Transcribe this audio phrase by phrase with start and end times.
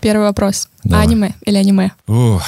[0.00, 0.68] Первый вопрос.
[0.84, 1.06] Давай.
[1.06, 1.92] Аниме или аниме?
[2.06, 2.42] Ох,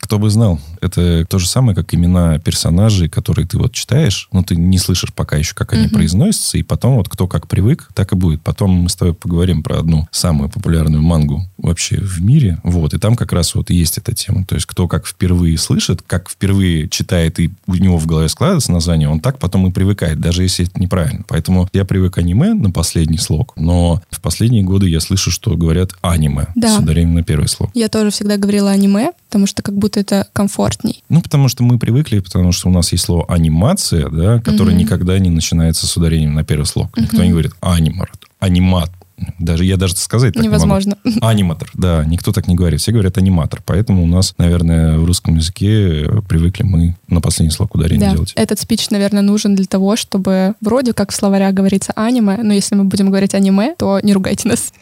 [0.00, 0.58] кто бы знал.
[0.84, 5.12] Это то же самое, как имена персонажей, которые ты вот читаешь, но ты не слышишь
[5.12, 5.94] пока еще, как они Мгм.
[5.94, 8.42] произносятся, и потом вот кто как привык, так и будет.
[8.42, 12.98] Потом мы с тобой поговорим про одну самую популярную мангу вообще в мире, вот, и
[12.98, 14.44] там как раз вот есть эта тема.
[14.44, 18.72] То есть кто как впервые слышит, как впервые читает, и у него в голове складывается
[18.72, 21.24] название, он так потом и привыкает, даже если это неправильно.
[21.28, 25.92] Поэтому я привык аниме на последний слог, но в последние годы я слышу, что говорят
[26.02, 26.76] аниме Да.
[26.76, 27.70] с ударением на первый слог.
[27.74, 30.26] Я тоже всегда говорила аниме, потому что как будто это
[30.76, 31.02] комфортней.
[31.08, 34.78] Ну, потому что мы привыкли, потому что у нас есть слово анимация, да, которое Мгм.
[34.80, 36.96] никогда не начинается с ударением на первый слог.
[36.96, 37.24] Никто Мгм.
[37.26, 38.90] не говорит анимар, анимат.
[39.38, 40.56] Даже я даже сказать так не могу.
[40.64, 40.96] Невозможно.
[41.20, 42.80] Аниматор, да, никто так не говорит.
[42.80, 43.62] Все говорят аниматор.
[43.64, 48.32] Поэтому у нас, наверное, в русском языке привыкли мы на последний слог ударение Да, делать.
[48.34, 52.74] этот спич, наверное, нужен для того, чтобы вроде как в словарях говорится аниме, но если
[52.74, 54.72] мы будем говорить аниме, то не ругайте нас.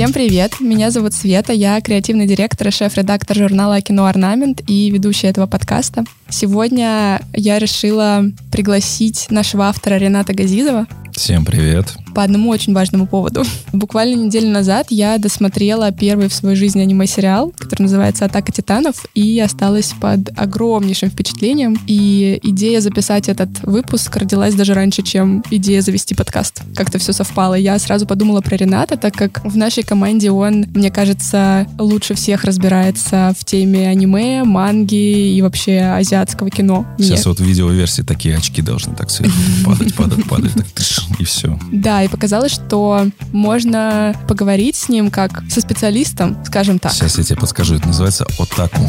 [0.00, 0.60] Всем привет!
[0.60, 6.06] Меня зовут Света, я креативный директор и шеф-редактор журнала «Кино Орнамент» и ведущая этого подкаста.
[6.30, 11.96] Сегодня я решила пригласить нашего автора Рената Газизова, Всем привет.
[12.14, 13.42] по одному очень важному поводу.
[13.72, 19.38] Буквально неделю назад я досмотрела первый в своей жизни аниме-сериал, который называется «Атака титанов», и
[19.40, 21.78] осталась под огромнейшим впечатлением.
[21.86, 26.62] И идея записать этот выпуск родилась даже раньше, чем идея завести подкаст.
[26.74, 27.54] Как-то все совпало.
[27.54, 32.44] Я сразу подумала про Рената, так как в нашей команде он, мне кажется, лучше всех
[32.44, 36.86] разбирается в теме аниме, манги и вообще азиатского кино.
[36.98, 41.06] Мне Сейчас вот в видеоверсии такие очки должны так сверху падать, падать, падать, так тыш,
[41.18, 41.58] и все.
[41.72, 46.92] Да, и показалось, что можно поговорить с ним как со специалистом, скажем так.
[46.92, 48.82] Сейчас я тебе подскажу, это называется отаку.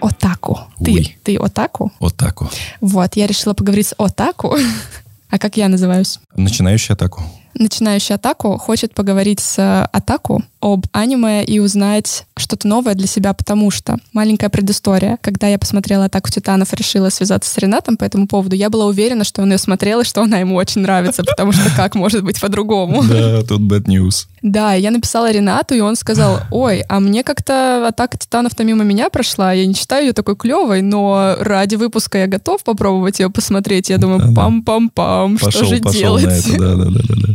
[0.00, 0.60] Отаку.
[0.84, 1.92] Ты, ты отаку?
[2.00, 2.48] Отаку.
[2.80, 4.56] Вот, я решила поговорить с отаку.
[5.28, 6.20] А как я называюсь?
[6.36, 7.24] Начинающий атаку.
[7.58, 13.70] Начинающий атаку хочет поговорить с атаку об аниме и узнать что-то новое для себя, потому
[13.70, 15.18] что маленькая предыстория.
[15.22, 18.86] Когда я посмотрела «Атаку титанов» и решила связаться с Ренатом по этому поводу, я была
[18.86, 22.24] уверена, что он ее смотрел и что она ему очень нравится, потому что как может
[22.24, 23.02] быть по-другому?
[23.04, 24.26] Да, тут bad news.
[24.46, 29.10] Да, я написала Ренату, и он сказал, ой, а мне как-то «Атака титанов»-то мимо меня
[29.10, 33.90] прошла, я не считаю ее такой клевой, но ради выпуска я готов попробовать ее посмотреть.
[33.90, 36.46] Я думаю, пам-пам-пам, что же делать?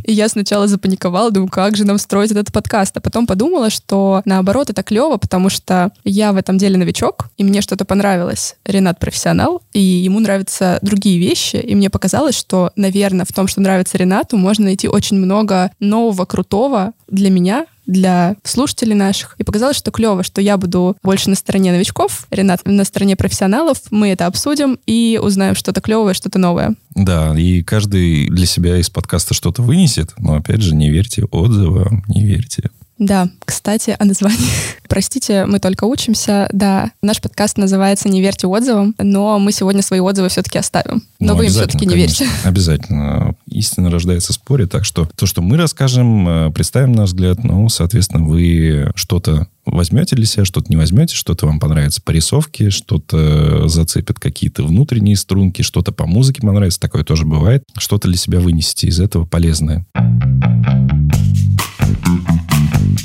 [0.06, 2.96] И я сначала запаниковала, думаю, как же нам строить этот подкаст.
[2.96, 7.44] А потом подумала, что наоборот это клево, потому что я в этом деле новичок, и
[7.44, 8.56] мне что-то понравилось.
[8.66, 11.58] Ренат профессионал, и ему нравятся другие вещи.
[11.58, 16.24] И мне показалось, что, наверное, в том, что нравится Ренату, можно найти очень много нового,
[16.24, 19.36] крутого для меня, для слушателей наших.
[19.38, 23.80] И показалось, что клево, что я буду больше на стороне новичков, Ренат на стороне профессионалов.
[23.92, 26.76] Мы это обсудим и узнаем что-то клевое, что-то новое.
[26.96, 32.04] Да, и каждый для себя из подкаста что-то вынесет, но опять же, не верьте отзывам,
[32.08, 32.70] не верьте.
[33.02, 34.38] Да, кстати, о названии.
[34.88, 36.48] Простите, мы только учимся.
[36.54, 41.02] Да, наш подкаст называется «Не верьте отзывам», но мы сегодня свои отзывы все-таки оставим.
[41.20, 42.36] Но Ну, вы им все-таки не конечно, верьте.
[42.44, 43.34] Обязательно.
[43.48, 47.70] Истина рождается в споре, так что то, что мы расскажем, э, представим наш взгляд, ну,
[47.70, 53.68] соответственно, вы что-то возьмете для себя, что-то не возьмете, что-то вам понравится по рисовке, что-то
[53.68, 57.64] зацепит какие-то внутренние струнки, что-то по музыке понравится, такое тоже бывает.
[57.80, 59.88] Что-то для себя вынесете из этого полезное.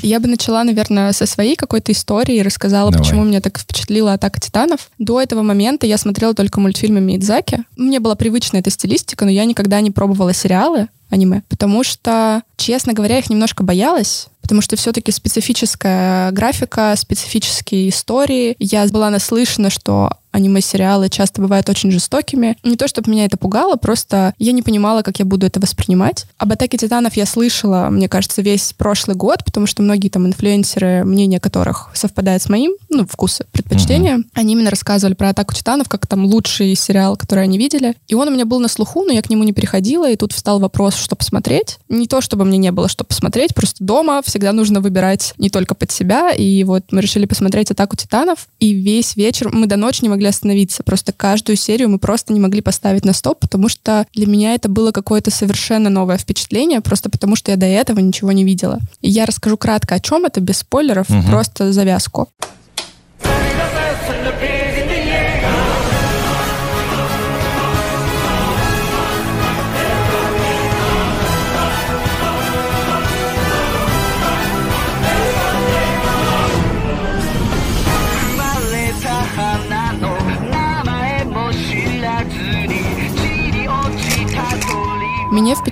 [0.07, 3.05] Я бы начала, наверное, со своей какой-то истории и рассказала, Давай.
[3.05, 4.89] почему меня так впечатлила «Атака титанов».
[4.97, 7.65] До этого момента я смотрела только мультфильмы Мидзаки.
[7.75, 12.93] Мне была привычна эта стилистика, но я никогда не пробовала сериалы аниме, потому что, честно
[12.93, 18.55] говоря, их немножко боялась, потому что все-таки специфическая графика, специфические истории.
[18.59, 22.57] Я была наслышана, что аниме-сериалы часто бывают очень жестокими.
[22.63, 26.25] Не то, чтобы меня это пугало, просто я не понимала, как я буду это воспринимать.
[26.37, 31.03] Об «Атаке титанов» я слышала, мне кажется, весь прошлый год, потому что многие там инфлюенсеры,
[31.03, 36.05] мнение которых совпадает с моим, ну, вкусы, предпочтения, они именно рассказывали про «Атаку титанов», как
[36.07, 37.95] там лучший сериал, который они видели.
[38.07, 40.33] И он у меня был на слуху, но я к нему не переходила, и тут
[40.33, 41.77] встал вопрос, что посмотреть.
[41.89, 45.75] Не то, чтобы мне не было что посмотреть, просто дома всегда нужно выбирать не только
[45.75, 49.99] под себя, и вот мы решили посмотреть «Атаку титанов», и весь вечер мы до ночи
[50.03, 50.83] не могли остановиться.
[50.83, 54.69] Просто каждую серию мы просто не могли поставить на стоп, потому что для меня это
[54.69, 58.79] было какое-то совершенно новое впечатление, просто потому что я до этого ничего не видела.
[59.01, 61.27] И я расскажу кратко, о чем это, без спойлеров, Мгм.
[61.27, 62.29] просто завязку.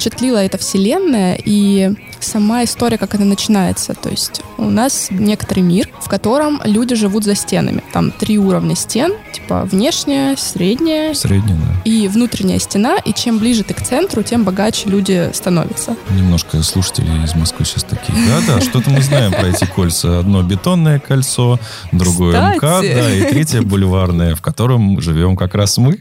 [0.05, 3.95] Впечатлила эта вселенная и сама история, как она начинается.
[3.95, 7.83] То есть у нас некоторый мир, в котором люди живут за стенами.
[7.91, 11.81] Там три уровня стен, типа внешняя, средняя, Средняя, да.
[11.89, 12.97] и внутренняя стена.
[13.03, 15.95] И чем ближе ты к центру, тем богаче люди становятся.
[16.11, 18.13] Немножко слушатели из Москвы сейчас такие.
[18.27, 20.19] Да-да, что-то мы знаем про эти кольца.
[20.19, 21.59] Одно бетонное кольцо,
[21.91, 22.55] другое.
[22.55, 25.99] МКАД, да, и третье бульварное, в котором живем как раз мы.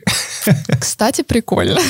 [0.79, 1.81] Кстати, прикольно.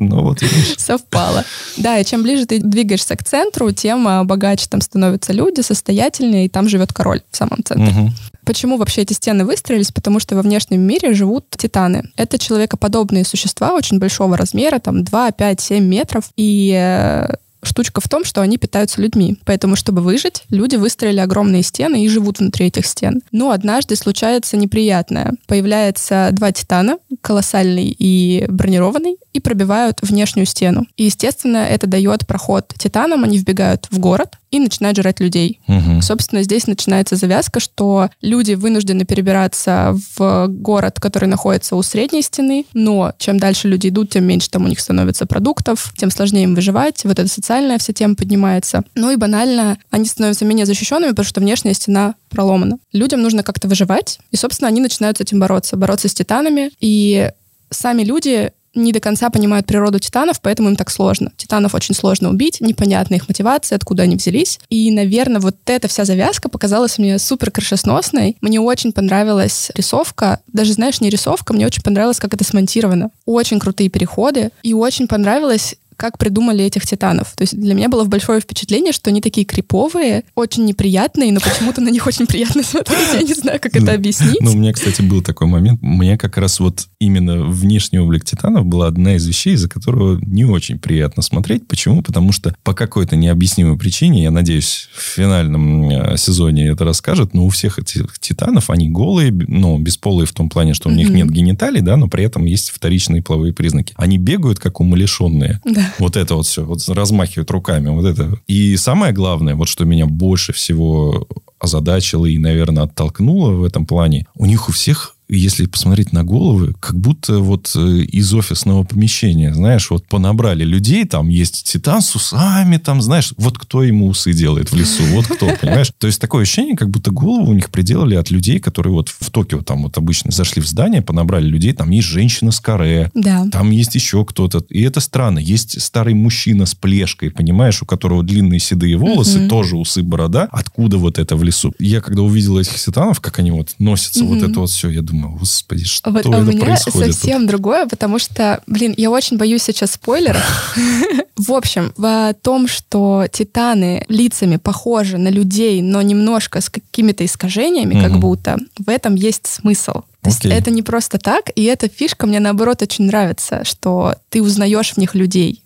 [0.00, 0.74] Ну вот видишь.
[0.78, 1.44] Совпало.
[1.76, 6.46] Да, и чем ближе ты двигаешься к центру, тем а, богаче там становятся люди, состоятельнее,
[6.46, 7.92] и там живет король в самом центре.
[7.92, 8.14] Мгм.
[8.44, 9.92] Почему вообще эти стены выстроились?
[9.92, 12.10] Потому что во внешнем мире живут титаны.
[12.16, 16.24] Это человекоподобные существа очень большого размера, там 2, 5, 7 метров.
[16.36, 19.38] И э, штучка в том, что они питаются людьми.
[19.44, 23.22] Поэтому, чтобы выжить, люди выстроили огромные стены и живут внутри этих стен.
[23.32, 25.34] Но однажды случается неприятное.
[25.46, 30.86] Появляются два титана, колоссальный и бронированный, и пробивают внешнюю стену.
[30.96, 35.60] И, естественно, это дает проход титанам, они вбегают в город и начинают жрать людей.
[35.66, 36.02] Мгм.
[36.02, 42.64] Собственно, здесь начинается завязка, что люди вынуждены перебираться в город, который находится у средней стены,
[42.72, 46.54] но чем дальше люди идут, тем меньше там у них становится продуктов, тем сложнее им
[46.54, 48.82] выживать, вот эта социальная вся тема поднимается.
[48.94, 52.78] Ну и банально, они становятся менее защищенными, потому что внешняя стена проломана.
[52.92, 57.30] Людям нужно как-то выживать, и, собственно, они начинают с этим бороться, бороться с титанами, и
[57.70, 61.32] сами люди не до конца понимают природу титанов, поэтому им так сложно.
[61.36, 64.58] Титанов очень сложно убить, непонятна их мотивация, откуда они взялись.
[64.70, 68.36] И, наверное, вот эта вся завязка показалась мне супер крышесносной.
[68.40, 70.40] Мне очень понравилась рисовка.
[70.52, 73.10] Даже, знаешь, не рисовка, мне очень понравилось, как это смонтировано.
[73.26, 74.50] Очень крутые переходы.
[74.62, 77.32] И очень понравилось, как придумали этих титанов.
[77.36, 81.80] То есть для меня было большое впечатление, что они такие криповые, очень неприятные, но почему-то
[81.80, 83.08] на них очень приятно смотреть.
[83.14, 84.40] Я не знаю, как это объяснить.
[84.40, 85.82] Ну, у меня, кстати, был такой момент.
[85.82, 90.44] Мне как раз вот именно внешний облик Титанов была одна из вещей, за которую не
[90.44, 91.66] очень приятно смотреть.
[91.66, 92.02] Почему?
[92.02, 97.44] Потому что по какой-то необъяснимой причине, я надеюсь, в финальном э, сезоне это расскажет, но
[97.44, 101.28] у всех этих Титанов, они голые, ну, бесполые в том плане, что у них нет
[101.28, 103.94] гениталий, да, но при этом есть вторичные половые признаки.
[103.96, 105.60] Они бегают, как умалишенные.
[105.64, 105.87] Да.
[105.98, 108.40] Вот это вот все, вот размахивают руками, вот это.
[108.46, 111.26] И самое главное, вот что меня больше всего
[111.58, 116.74] озадачило и, наверное, оттолкнуло в этом плане, у них у всех если посмотреть на головы,
[116.80, 122.14] как будто вот э, из офисного помещения, знаешь, вот понабрали людей, там есть титан с
[122.14, 125.92] усами, там, знаешь, вот кто ему усы делает в лесу, вот кто, понимаешь?
[125.98, 129.30] То есть такое ощущение, как будто голову у них приделали от людей, которые вот в
[129.30, 133.46] Токио там вот обычно зашли в здание, понабрали людей, там есть женщина с каре, Да.
[133.52, 134.64] там есть еще кто-то.
[134.70, 135.38] И это странно.
[135.38, 139.48] Есть старый мужчина с плешкой, понимаешь, у которого длинные седые волосы, Мгм.
[139.50, 140.48] тоже усы, борода.
[140.50, 141.72] Откуда вот это в лесу?
[141.78, 144.50] Я когда увидел этих ситанов, как они вот носятся, вот Мгм.
[144.50, 147.14] это вот все, я думаю, господи, что Вот, а это у меня происходит?
[147.14, 150.76] совсем другое, потому что, блин, я очень боюсь сейчас спойлеров.
[151.36, 158.00] В общем, в том, что титаны лицами похожи на людей, но немножко с какими-то искажениями,
[158.00, 160.02] как будто, в этом есть смысл.
[160.20, 164.42] То есть это не просто так, и эта фишка мне наоборот очень нравится, что ты
[164.42, 165.62] узнаешь в них людей.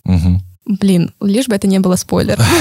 [0.64, 2.44] Блин, лишь бы это не было спойлером.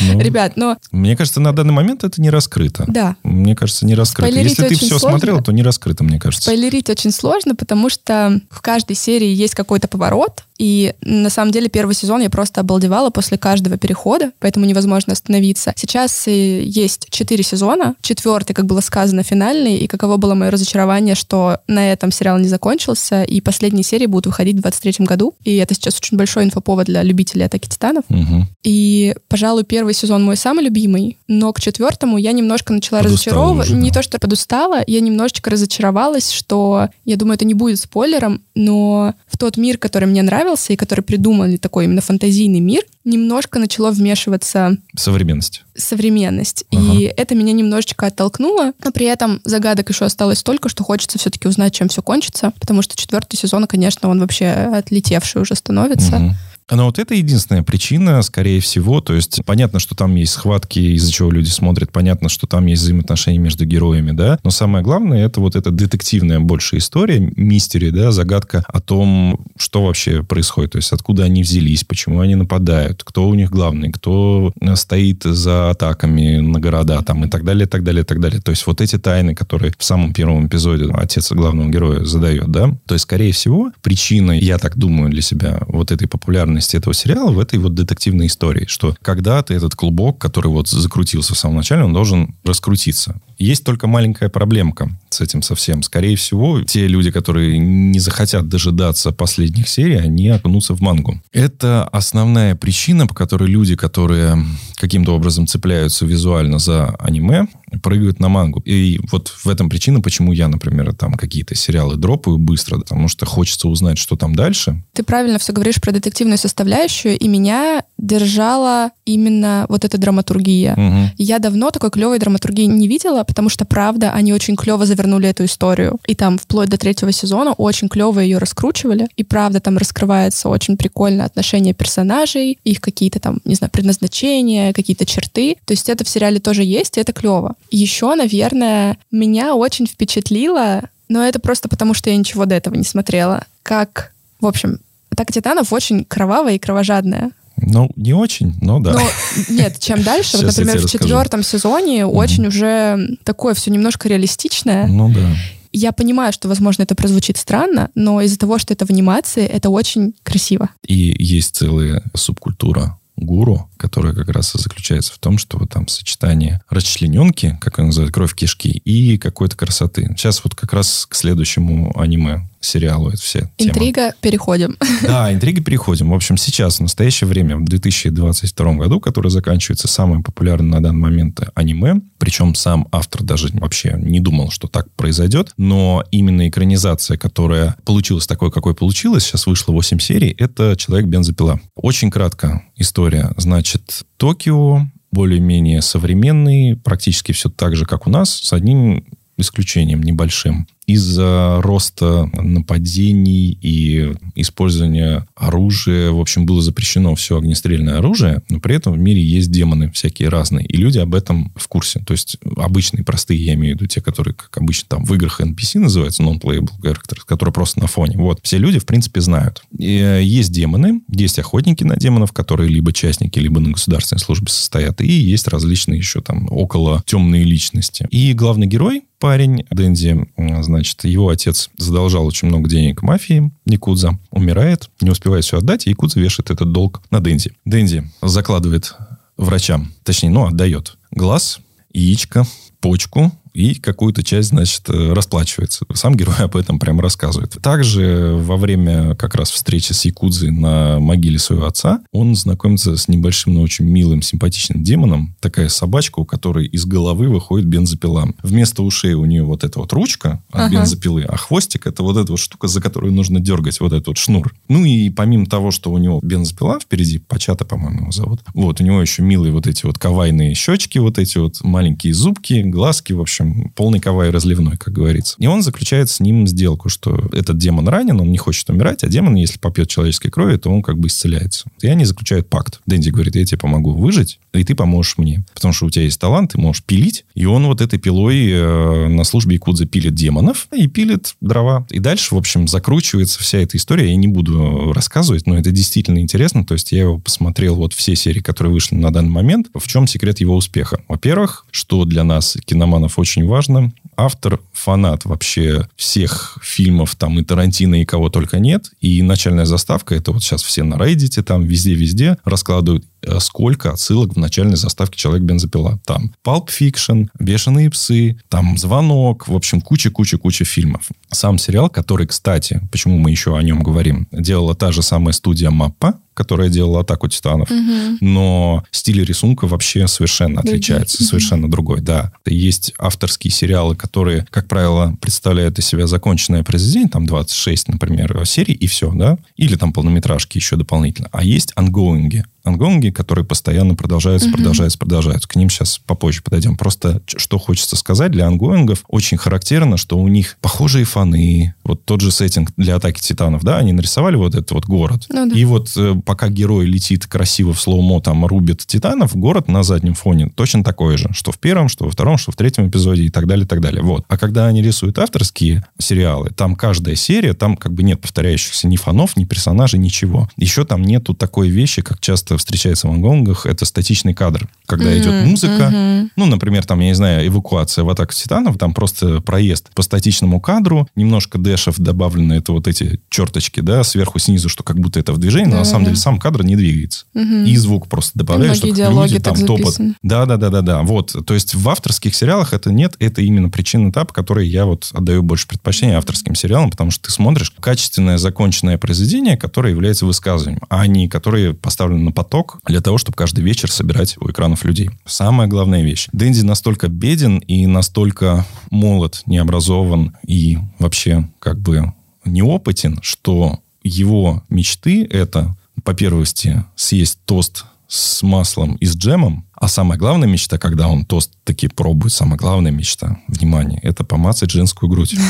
[0.00, 2.84] Ну, Ребят, но Мне кажется, на данный момент это не раскрыто.
[2.88, 4.30] да, Мне кажется, не раскрыто.
[4.30, 5.10] Спойлерить Если ты все сложно.
[5.10, 6.42] смотрел, то не раскрыто, мне кажется.
[6.50, 11.68] Спойлерить очень сложно, потому что в каждой серии есть какой-то поворот, и на самом деле
[11.68, 15.72] первый сезон я просто обалдевала после каждого перехода, поэтому невозможно остановиться.
[15.76, 21.14] Сейчас э, есть четыре сезона, четвертый, как было сказано, финальный, и каково было мое разочарование,
[21.14, 25.56] что на этом сериал не закончился, и последние серии будут выходить в 23 году, и
[25.56, 28.04] это сейчас очень большой инфоповод для любителей «Атаки Титанов».
[28.08, 28.46] Мгм.
[28.62, 33.70] И, пожалуй, первый сезон мой самый любимый, но к четвертому я немножко начала разочаровывать.
[33.70, 33.76] да.
[33.76, 39.14] Не то, что подустала, я немножечко разочаровалась, что, я думаю, это не будет спойлером, но
[39.26, 43.90] в тот мир, который мне нравился и который придумали такой именно фантазийный мир, немножко начало
[43.90, 45.64] вмешиваться Современность.
[45.76, 46.64] современность.
[46.70, 46.94] Ага.
[46.94, 51.48] И это меня немножечко оттолкнуло, но при этом загадок еще осталось столько, что хочется все-таки
[51.48, 56.16] узнать, чем все кончится, потому что четвертый сезон, конечно, он вообще отлетевший уже становится.
[56.18, 56.34] Мгм.
[56.70, 59.00] Но вот это единственная причина, скорее всего.
[59.00, 61.92] То есть понятно, что там есть схватки, из-за чего люди смотрят.
[61.92, 64.38] Понятно, что там есть взаимоотношения между героями, да.
[64.42, 69.84] Но самое главное, это вот эта детективная больше история, мистери, да, загадка о том, что
[69.84, 70.72] вообще происходит.
[70.72, 75.22] То есть откуда они взялись, почему они нападают, кто у них главный, кто э, стоит
[75.24, 78.40] за атаками на города там и так далее, и так далее, и так далее.
[78.40, 82.74] То есть вот эти тайны, которые в самом первом эпизоде отец главного героя задает, да.
[82.86, 86.08] То есть, скорее всего, причиной, я так думаю для себя, вот этой
[86.54, 91.34] популярности этого сериала в этой вот детективной истории, что когда-то этот клубок, который вот закрутился
[91.34, 93.16] в самом начале, он должен раскрутиться.
[93.38, 94.90] Есть только маленькая проблемка.
[95.14, 95.82] С этим совсем.
[95.82, 101.20] Скорее всего, те люди, которые не захотят дожидаться последних серий, они окунутся в мангу.
[101.32, 104.44] Это основная причина, по которой люди, которые
[104.76, 107.46] каким-то образом цепляются визуально за аниме,
[107.82, 108.60] прыгают на мангу.
[108.64, 113.26] И вот в этом причина, почему я, например, там какие-то сериалы дропаю быстро, потому что
[113.26, 114.82] хочется узнать, что там дальше.
[114.92, 120.74] Ты правильно все говоришь про детективную составляющую, и меня держала именно вот эта драматургия.
[120.74, 121.10] Угу.
[121.18, 125.44] Я давно такой клевой драматургии не видела, потому что, правда, они очень клево завернули эту
[125.44, 125.98] историю.
[126.06, 129.08] И там вплоть до третьего сезона очень клево ее раскручивали.
[129.16, 135.04] И правда, там раскрывается очень прикольно отношение персонажей, их какие-то там, не знаю, предназначения, какие-то
[135.04, 135.56] черты.
[135.64, 137.54] То есть это в сериале тоже есть, и это клево.
[137.70, 142.84] Еще, наверное, меня очень впечатлило, но это просто потому, что я ничего до этого не
[142.84, 144.78] смотрела, как, в общем,
[145.10, 147.30] «Атака титанов» очень кровавая и кровожадная.
[147.56, 148.92] Ну, не очень, но да.
[148.92, 149.02] Но,
[149.48, 152.16] нет, чем дальше, вот, например, в четвертом сезоне угу.
[152.16, 154.86] очень уже такое все немножко реалистичное.
[154.86, 155.34] Ну да.
[155.72, 159.70] Я понимаю, что, возможно, это прозвучит странно, но из-за того, что это в анимации, это
[159.70, 160.70] очень красиво.
[160.86, 165.88] И есть целая субкультура гуру, которая как раз и заключается в том, что вот там
[165.88, 170.14] сочетание расчлененки, как он называет, кровь кишки, и какой-то красоты.
[170.16, 174.14] Сейчас вот как раз к следующему аниме сериалу это все Интрига, тема.
[174.20, 174.76] переходим.
[175.02, 176.10] Да, интрига, переходим.
[176.10, 181.00] В общем, сейчас, в настоящее время, в 2022 году, который заканчивается, самое популярное на данный
[181.00, 187.16] момент аниме, причем сам автор даже вообще не думал, что так произойдет, но именно экранизация,
[187.16, 191.60] которая получилась такой, какой получилась, сейчас вышло 8 серий, это «Человек-бензопила».
[191.74, 193.32] Очень кратко история.
[193.36, 199.04] Значит, Токио более-менее современный, практически все так же, как у нас, с одним
[199.36, 208.42] исключением небольшим из-за роста нападений и использования оружия, в общем, было запрещено все огнестрельное оружие,
[208.48, 212.00] но при этом в мире есть демоны всякие разные, и люди об этом в курсе.
[212.00, 215.40] То есть обычные, простые, я имею в виду те, которые, как обычно, там в играх
[215.40, 218.16] NPC называются, non-playable characters, которые просто на фоне.
[218.16, 218.40] Вот.
[218.42, 219.62] Все люди, в принципе, знают.
[219.78, 224.48] И э, есть демоны, есть охотники на демонов, которые либо частники, либо на государственной службе
[224.48, 228.06] состоят, и есть различные еще там около темные личности.
[228.10, 234.90] И главный герой, парень, Дэнди, значит, его отец задолжал очень много денег мафии, Якудза, умирает,
[235.00, 237.52] не успевает все отдать, и Якудза вешает этот долг на Дэнди.
[237.64, 238.94] Дэнди закладывает
[239.38, 241.60] врачам, точнее, ну, отдает глаз,
[241.94, 242.44] яичко,
[242.80, 245.86] почку, и какую-то часть, значит, э, расплачивается.
[245.94, 247.56] Сам герой об этом прям рассказывает.
[247.62, 253.08] Также во время как раз встречи с Якудзой на могиле своего отца он знакомится с
[253.08, 255.36] небольшим, но очень милым, симпатичным демоном.
[255.40, 258.28] Такая собачка, у которой из головы выходит бензопила.
[258.42, 260.80] Вместо ушей у нее вот эта вот ручка от ага.
[260.80, 264.18] бензопилы, а хвостик это вот эта вот штука, за которую нужно дергать вот этот вот
[264.18, 264.52] шнур.
[264.68, 268.84] Ну и помимо того, что у него бензопила впереди, Пачата, по-моему, его зовут, вот, у
[268.84, 273.20] него еще милые вот эти вот кавайные щечки, вот эти вот маленькие зубки, глазки, в
[273.20, 275.36] общем, общем, полный кавай разливной, как говорится.
[275.38, 279.08] И он заключает с ним сделку, что этот демон ранен, он не хочет умирать, а
[279.08, 281.66] демон, если попьет человеческой крови, то он как бы исцеляется.
[281.80, 282.80] И они заключают пакт.
[282.86, 285.44] Дэнди говорит, я тебе помогу выжить, и ты поможешь мне.
[285.54, 287.24] Потому что у тебя есть талант, ты можешь пилить.
[287.34, 291.86] И он вот этой пилой э, на службе Якудза пилит демонов и пилит дрова.
[291.90, 294.08] И дальше, в общем, закручивается вся эта история.
[294.08, 296.64] Я не буду рассказывать, но это действительно интересно.
[296.64, 299.68] То есть я его посмотрел, вот все серии, которые вышли на данный момент.
[299.74, 301.02] В чем секрет его успеха?
[301.08, 303.92] Во-первых, что для нас, киноманов, очень важно.
[304.16, 308.90] Автор фанат вообще всех фильмов, там и Тарантино, и кого только нет.
[309.00, 314.34] И начальная заставка, это вот сейчас все на Reddit, там везде-везде раскладывают Э, сколько отсылок
[314.34, 315.98] в начальной заставке «Человек-бензопила».
[316.04, 321.08] Там «Палп Фикшн», «Бешеные псы», там «Звонок», в общем, куча-куча-куча фильмов.
[321.30, 325.70] Сам сериал, который, кстати, почему мы еще о нем говорим, делала та же самая студия
[325.70, 328.18] «Маппа», которая делала «Атаку титанов», угу.
[328.20, 331.28] но стиль рисунка вообще совершенно отличается, угу.
[331.28, 332.32] совершенно другой, да.
[332.44, 338.74] Есть авторские сериалы, которые, как правило, представляют из себя законченное произведение, там 26, например, серий,
[338.74, 341.28] и все, да, или там полнометражки еще дополнительно.
[341.32, 344.56] А есть онгоинги, онгоинги, которые постоянно продолжаются, угу.
[344.56, 345.48] продолжаются, продолжаются.
[345.48, 346.76] К ним сейчас попозже подойдем.
[346.76, 351.74] Просто что хочется сказать, для онгоингов очень характерно, что у них похожие фоны.
[351.84, 355.26] Вот тот же сеттинг для «Атаки титанов», да, они нарисовали вот этот вот город.
[355.28, 355.56] Ну, да.
[355.56, 360.14] И вот э, пока герой летит красиво в slow-mo, там рубит титанов, город на заднем
[360.14, 361.28] фоне точно такой же.
[361.32, 363.80] Что в первом, что во втором, что в третьем эпизоде и так далее, и так
[363.80, 364.02] далее.
[364.02, 364.24] Вот.
[364.28, 368.96] А когда они рисуют авторские сериалы, там каждая серия, там как бы нет повторяющихся ни
[368.96, 370.48] фонов, ни персонажей, ничего.
[370.56, 374.68] Еще там нету такой вещи, как часто встречается в ангонгах, это статичный кадр.
[374.86, 376.28] Когда mm-hmm, идет музыка, mm-hmm.
[376.36, 380.60] ну, например, там, я не знаю, эвакуация в атаку титанов, там просто проезд по статичному
[380.60, 385.32] кадру, немножко дэшев добавлены, это вот эти черточки, да, сверху, снизу, что как будто это
[385.32, 387.26] в движении, но на самом деле сам кадр не двигается.
[387.34, 387.66] Mm-hmm.
[387.66, 389.96] И звук просто добавляешь, что люди там топот.
[390.22, 391.02] Да, да, да, да, да.
[391.02, 391.34] Вот.
[391.46, 395.42] То есть в авторских сериалах это нет, это именно причина этап, который я вот отдаю
[395.42, 401.06] больше предпочтения авторским сериалам, потому что ты смотришь качественное законченное произведение, которое является высказыванием, а
[401.06, 405.10] не которые поставлены на поток для того, чтобы каждый вечер собирать у экранов людей.
[405.26, 406.28] Самая главная вещь.
[406.32, 412.12] Дэнди настолько беден и настолько молод, необразован и вообще как бы
[412.44, 419.66] неопытен, что его мечты это, по первости, съесть тост с маслом и с джемом.
[419.74, 424.70] А самая главная мечта, когда он тост таки пробует, самая главная мечта, внимание, это помацать
[424.70, 425.34] женскую грудь.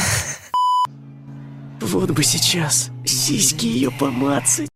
[1.81, 4.69] Вот бы сейчас сиськи ее помацать.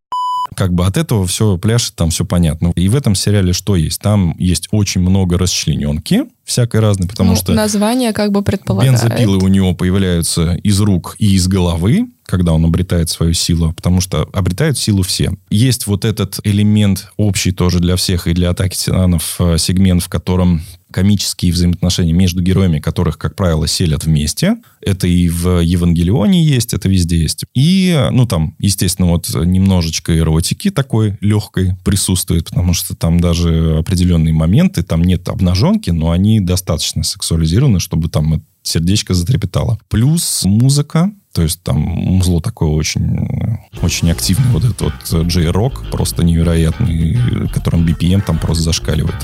[0.54, 2.72] Как бы от этого все пляшет, там все понятно.
[2.74, 4.00] И в этом сериале что есть?
[4.02, 7.54] Там есть очень много расчлененки, всякой разной, потому ну, что...
[7.54, 8.92] Название как бы предполагает.
[8.92, 14.00] Бензопилы у него появляются из рук и из головы, когда он обретает свою силу, потому
[14.00, 15.32] что обретают силу все.
[15.50, 20.08] Есть вот этот элемент общий тоже для всех и для атаки титанов э, сегмент, в
[20.08, 24.56] котором комические взаимоотношения между героями, которых, как правило, селят вместе.
[24.80, 27.44] Это и в Евангелионе есть, это везде есть.
[27.54, 34.34] И, ну, там, естественно, вот немножечко эротики такой легкой присутствует, потому что там даже определенные
[34.34, 39.78] моменты, там нет обнаженки, но они достаточно сексуализированы, чтобы там сердечко затрепетало.
[39.88, 43.28] Плюс музыка, то есть там музло такое очень,
[43.80, 44.50] очень активное.
[44.50, 47.16] Вот этот вот J-Rock просто невероятный,
[47.54, 49.14] которым BPM там просто зашкаливает.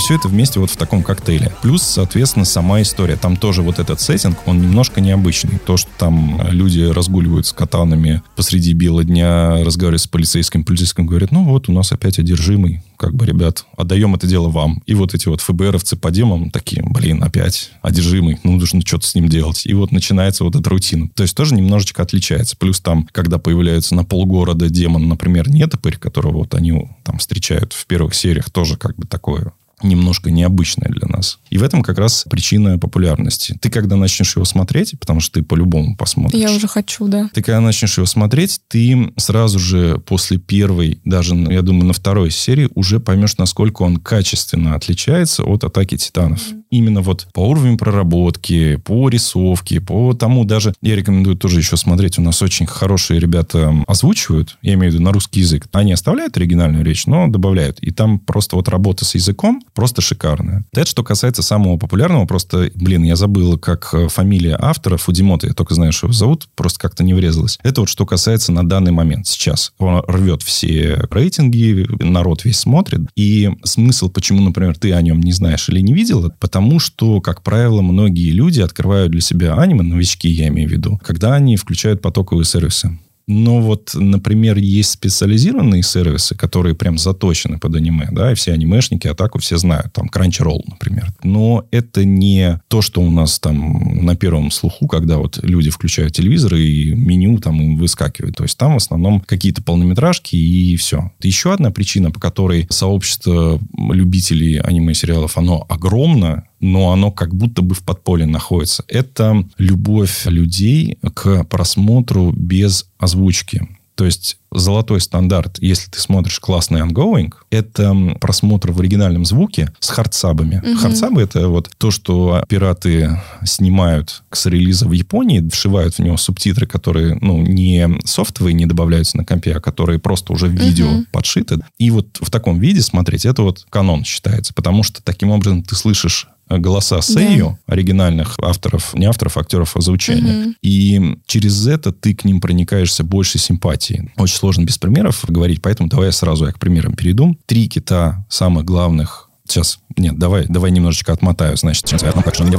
[0.00, 1.52] Все это вместе вот в таком коктейле.
[1.62, 3.16] Плюс, соответственно, сама история.
[3.16, 5.58] Там тоже вот этот сеттинг, он немножко необычный.
[5.58, 11.32] То, что там люди разгуливают с катанами посреди бела дня, разговаривают с полицейским, полицейским говорят,
[11.32, 12.82] ну вот, у нас опять одержимый.
[12.96, 14.82] Как бы, ребят, отдаем это дело вам.
[14.86, 19.14] И вот эти вот ФБРовцы по демам такие, блин, опять одержимый, ну нужно что-то с
[19.14, 19.66] ним делать.
[19.66, 21.08] И вот начинается вот эта рутина.
[21.14, 22.56] То есть тоже немножечко отличается.
[22.56, 27.86] Плюс там, когда появляются на полгорода демон, например, нетопырь, которого вот они там встречают в
[27.86, 31.38] первых сериях, тоже как бы такое немножко необычное для нас.
[31.50, 33.56] И в этом как раз причина популярности.
[33.60, 36.40] Ты когда начнешь его смотреть, потому что ты по-любому посмотришь.
[36.40, 37.30] Я уже хочу, да.
[37.32, 42.30] Ты когда начнешь его смотреть, ты сразу же после первой, даже, я думаю, на второй
[42.30, 46.40] серии уже поймешь, насколько он качественно отличается от «Атаки титанов».
[46.40, 46.59] Mm-hmm.
[46.70, 50.72] Именно вот по уровню проработки, по рисовке, по тому даже...
[50.82, 52.18] Я рекомендую тоже еще смотреть.
[52.18, 55.66] У нас очень хорошие ребята озвучивают, я имею в виду на русский язык.
[55.72, 57.80] Они оставляют оригинальную речь, но добавляют.
[57.80, 60.64] И там просто вот работа с языком просто шикарная.
[60.72, 65.54] Это что касается самого популярного, просто, блин, я забыл, как э, фамилия автора Фудимота, я
[65.54, 67.58] только знаю, что его зовут, просто как-то не врезалось.
[67.62, 69.72] Это вот что касается на данный момент, сейчас.
[69.78, 75.32] Он рвет все рейтинги, народ весь смотрит, и смысл, почему, например, ты о нем не
[75.32, 80.28] знаешь или не видел, потому что, как правило, многие люди открывают для себя аниме, новички
[80.28, 82.98] я имею в виду, когда они включают потоковые сервисы.
[83.30, 89.06] Но вот, например, есть специализированные сервисы, которые прям заточены под аниме, да, и все анимешники
[89.06, 91.12] атаку все знают, там, Crunchyroll, например.
[91.22, 96.12] Но это не то, что у нас там на первом слуху, когда вот люди включают
[96.12, 98.34] телевизор и меню там им выскакивает.
[98.34, 101.12] То есть там в основном какие-то полнометражки и все.
[101.22, 107.74] Еще одна причина, по которой сообщество любителей аниме-сериалов, оно огромно, но оно как будто бы
[107.74, 108.84] в подполье находится.
[108.86, 113.66] Это любовь людей к просмотру без озвучки.
[114.00, 119.90] То есть золотой стандарт, если ты смотришь классный ongoing, это просмотр в оригинальном звуке с
[119.90, 120.62] хардсабами.
[120.64, 120.80] Угу.
[120.80, 126.66] Хардсабы это вот то, что пираты снимают с релиза в Японии, вшивают в него субтитры,
[126.66, 131.04] которые ну, не софтовые, не добавляются на компе, а которые просто уже в видео угу.
[131.12, 131.58] подшиты.
[131.78, 135.74] И вот в таком виде смотреть, это вот канон считается, потому что таким образом ты
[135.74, 136.26] слышишь
[136.58, 137.74] голоса Сэйю, да.
[137.74, 140.46] оригинальных авторов, не авторов, а актеров озвучения.
[140.46, 140.54] Угу.
[140.62, 144.12] И через это ты к ним проникаешься больше симпатии.
[144.16, 147.36] Очень сложно без примеров говорить, поэтому давай я сразу я к примерам перейду.
[147.46, 151.56] Три кита самых главных Сейчас, нет, давай, давай немножечко отмотаю.
[151.56, 152.56] Значит, чем связано, как же мне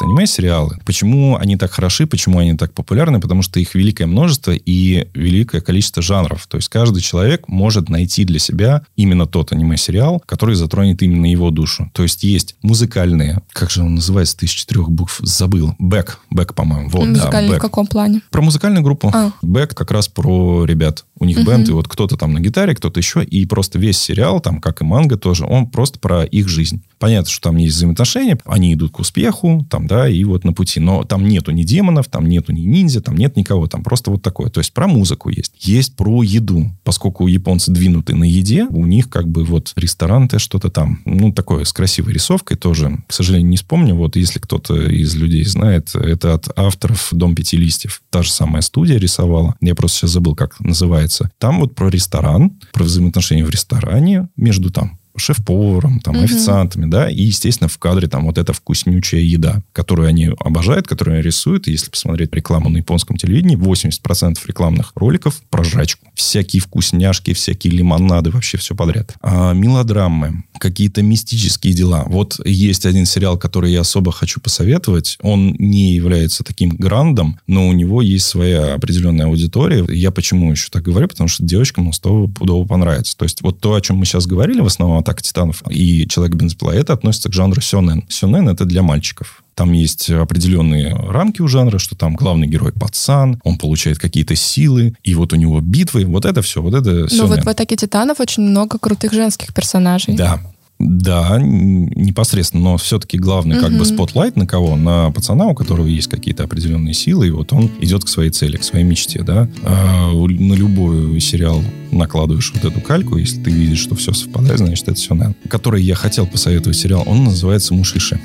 [0.00, 0.78] аниме-сериалы.
[0.84, 3.20] Почему они так хороши, почему они так популярны?
[3.20, 6.46] Потому что их великое множество и великое количество жанров.
[6.46, 11.50] То есть каждый человек может найти для себя именно тот аниме-сериал, который затронет именно его
[11.50, 11.90] душу.
[11.94, 15.74] То есть есть музыкальные, как же он называется, тысяч четырех букв, забыл.
[15.78, 16.88] Бэк, Бэк, по-моему.
[16.88, 18.22] Вот, Музыкальный да, в каком плане?
[18.30, 19.10] Про музыкальную группу.
[19.12, 19.32] А.
[19.42, 21.04] Бэк как раз про ребят.
[21.18, 21.46] У них Мгм.
[21.46, 23.22] бенд, и вот кто-то там на гитаре, кто-то еще.
[23.22, 26.82] И просто весь сериал, там, как и манга тоже, он просто про их жизнь.
[26.98, 30.80] Понятно, что там есть взаимоотношения, они идут к успеху, там, да, и вот на пути.
[30.80, 33.66] Но там нету ни демонов, там нету ни ниндзя, там нет никого.
[33.66, 34.50] Там просто вот такое.
[34.50, 35.52] То есть про музыку есть.
[35.58, 36.70] Есть про еду.
[36.84, 41.00] Поскольку японцы двинуты на еде, у них как бы вот ресторан то что-то там.
[41.04, 43.02] Ну, такое с красивой рисовкой тоже.
[43.06, 43.94] К сожалению, не вспомню.
[43.94, 48.02] Вот если кто-то из людей знает, это от авторов «Дом пяти листьев».
[48.10, 49.54] Та же самая студия рисовала.
[49.60, 51.30] Я просто сейчас забыл, как называется.
[51.38, 56.24] Там вот про ресторан, про взаимоотношения в ресторане между там шеф-поваром, там, Мгм.
[56.24, 61.14] официантами, да, и, естественно, в кадре там вот эта вкуснючая еда, которую они обожают, которую
[61.16, 61.68] они рисуют.
[61.68, 66.08] И если посмотреть рекламу на японском телевидении, 80% рекламных роликов про жрачку.
[66.14, 69.14] Всякие вкусняшки, всякие лимонады, вообще все подряд.
[69.22, 72.04] А, мелодрамы, какие-то мистические дела.
[72.06, 75.18] Вот есть один сериал, который я особо хочу посоветовать.
[75.22, 79.84] Он не является таким грандом, но у него есть своя определенная аудитория.
[79.88, 81.08] Я почему еще так говорю?
[81.08, 83.16] Потому что девочкам ну, стопудово понравится.
[83.16, 86.34] То есть вот то, о чем мы сейчас говорили, в основном «Атака титанов» и «Человек
[86.36, 88.04] бензопила», это относится к жанру сёнэн.
[88.08, 89.44] Сёнэн— это для мальчиков.
[89.54, 94.94] Там есть определенные рамки у жанра, что там главный герой пацан, он получает какие-то силы,
[95.04, 97.26] и вот у него битвы, вот это все, вот это Ну сёнэн.
[97.28, 100.14] вот в «Атаке титанов» очень много крутых женских персонажей.
[100.14, 100.40] Да.
[100.84, 104.74] Да, непосредственно, но все-таки главный как бы spotlight на кого?
[104.74, 108.56] На пацана, у которого есть какие-то определенные силы, и вот он идет к своей цели,
[108.56, 109.48] к своей мечте, да.
[109.62, 114.88] А, на любой сериал накладываешь вот эту кальку, если ты видишь, что все совпадает, значит,
[114.88, 115.34] это сёнэн.
[115.48, 118.20] Который я хотел посоветовать сериал, он называется «Мушиши».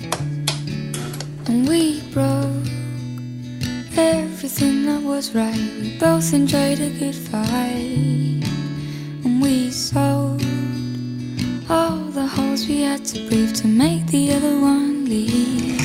[3.97, 5.71] Everything that was right.
[5.81, 8.43] We both enjoyed a good fight.
[9.25, 10.46] And we sold
[11.69, 15.77] all the holes we had to breathe to make the other one leave.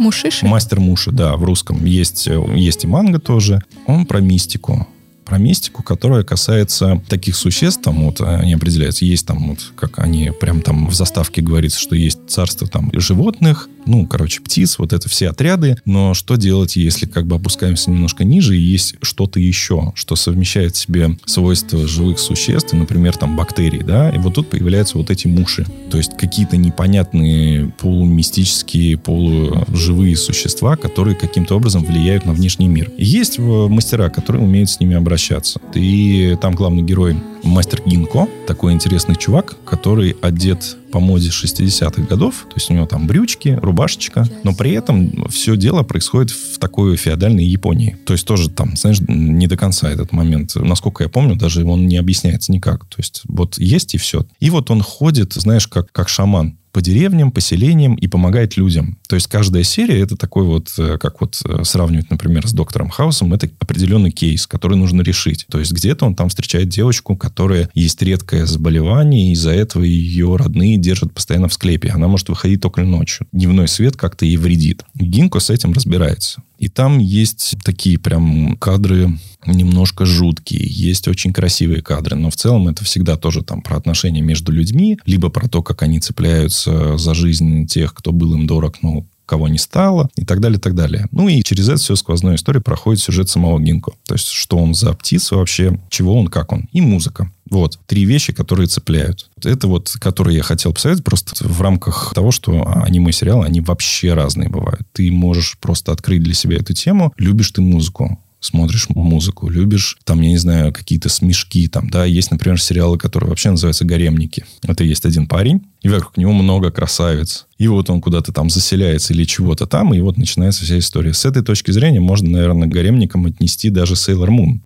[0.00, 0.46] Мушиши?
[0.46, 3.60] Мастер Муши, да, в русском есть, э, есть и манга тоже.
[3.86, 4.86] Он про мистику.
[5.24, 10.30] Про мистику, которая касается таких существ, там вот они определяются, есть там вот, как они
[10.38, 15.08] прям там в заставке говорится, что есть царство там животных, ну, короче, птиц, вот это
[15.08, 19.92] все отряды, но что делать, если как бы опускаемся немножко ниже и есть что-то еще,
[19.94, 24.98] что совмещает в себе свойства живых существ, например, там бактерий, да, и вот тут появляются
[24.98, 32.32] вот эти муши, то есть какие-то непонятные полумистические, полуживые существа, которые каким-то образом влияют на
[32.32, 32.90] внешний мир.
[32.98, 35.60] Есть э, мастера, которые умеют с ними обращаться.
[35.74, 37.16] И там главный герой
[37.46, 42.86] мастер Гинко, такой интересный чувак, который одет по моде 60-х годов, то есть у него
[42.86, 47.96] там брючки, рубашечка, но при этом все дело происходит в такой феодальной Японии.
[48.04, 50.54] То есть тоже там, знаешь, не до конца этот момент.
[50.54, 52.86] Насколько я помню, даже он не объясняется никак.
[52.86, 54.26] То есть вот есть и все.
[54.40, 58.98] И вот он ходит, знаешь, как, как шаман по деревням, поселениям и помогает людям.
[59.08, 62.90] То есть каждая серия это такой вот, э, как вот э, сравнивать, например, с доктором
[62.90, 65.46] Хаусом, это определенный кейс, который нужно решить.
[65.48, 70.36] То есть где-то он там встречает девочку, которая есть редкое заболевание, и из-за этого ее
[70.36, 71.88] родные держат постоянно в склепе.
[71.88, 73.26] Она может выходить только ночью.
[73.32, 74.84] Дневной свет как-то ей вредит.
[74.96, 76.42] Гинко с этим разбирается.
[76.58, 82.68] И там есть такие прям кадры немножко жуткие, есть очень красивые кадры, но в целом
[82.68, 87.14] это всегда тоже там про отношения между людьми, либо про то, как они цепляются за
[87.14, 90.74] жизнь тех, кто был им дорог, ну, кого не стало, и так далее, и так
[90.74, 91.06] далее.
[91.10, 93.92] Ну, и через это все сквозной истории проходит сюжет самого Гинко.
[94.06, 96.68] То есть, что он за птица вообще, чего он, как он.
[96.72, 97.30] И музыка.
[97.50, 97.78] Вот.
[97.86, 99.30] Три вещи, которые цепляют.
[99.42, 104.48] Это вот, которые я хотел посоветовать просто в рамках того, что аниме-сериалы, они вообще разные
[104.48, 104.82] бывают.
[104.92, 107.12] Ты можешь просто открыть для себя эту тему.
[107.16, 112.30] Любишь ты музыку, смотришь музыку, любишь, там, я не знаю, какие-то смешки, там, да, есть,
[112.30, 114.44] например, сериалы, которые вообще называются «Гаремники».
[114.62, 117.46] Это есть один парень, и вокруг него много красавиц.
[117.58, 121.14] И вот он куда-то там заселяется или чего-то там, и вот начинается вся история.
[121.14, 124.60] С этой точки зрения можно, наверное, к гаремникам отнести даже Sailor Moon.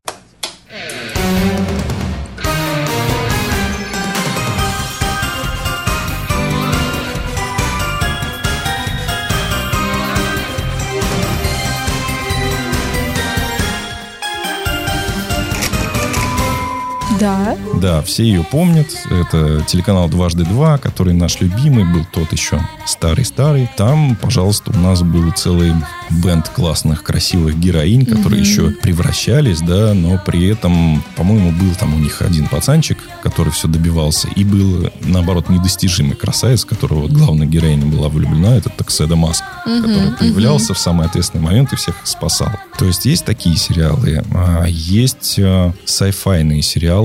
[17.20, 17.56] Да.
[17.80, 18.88] Да, все ее помнят.
[19.10, 23.70] Это телеканал «Дважды два», который наш любимый, был тот еще старый-старый.
[23.76, 25.72] Там, пожалуйста, у нас был целый
[26.10, 31.98] бенд классных, красивых героинь, которые еще превращались, да, но при этом, по-моему, был там у
[31.98, 37.86] них один пацанчик, который все добивался, и был, наоборот, недостижимый красавец, которого вот главная героиня
[37.86, 42.50] была влюблена, это Такседа Маск, который появлялся в самый ответственный момент и всех спасал.
[42.78, 46.42] То есть есть такие сериалы, а есть э, sci-fi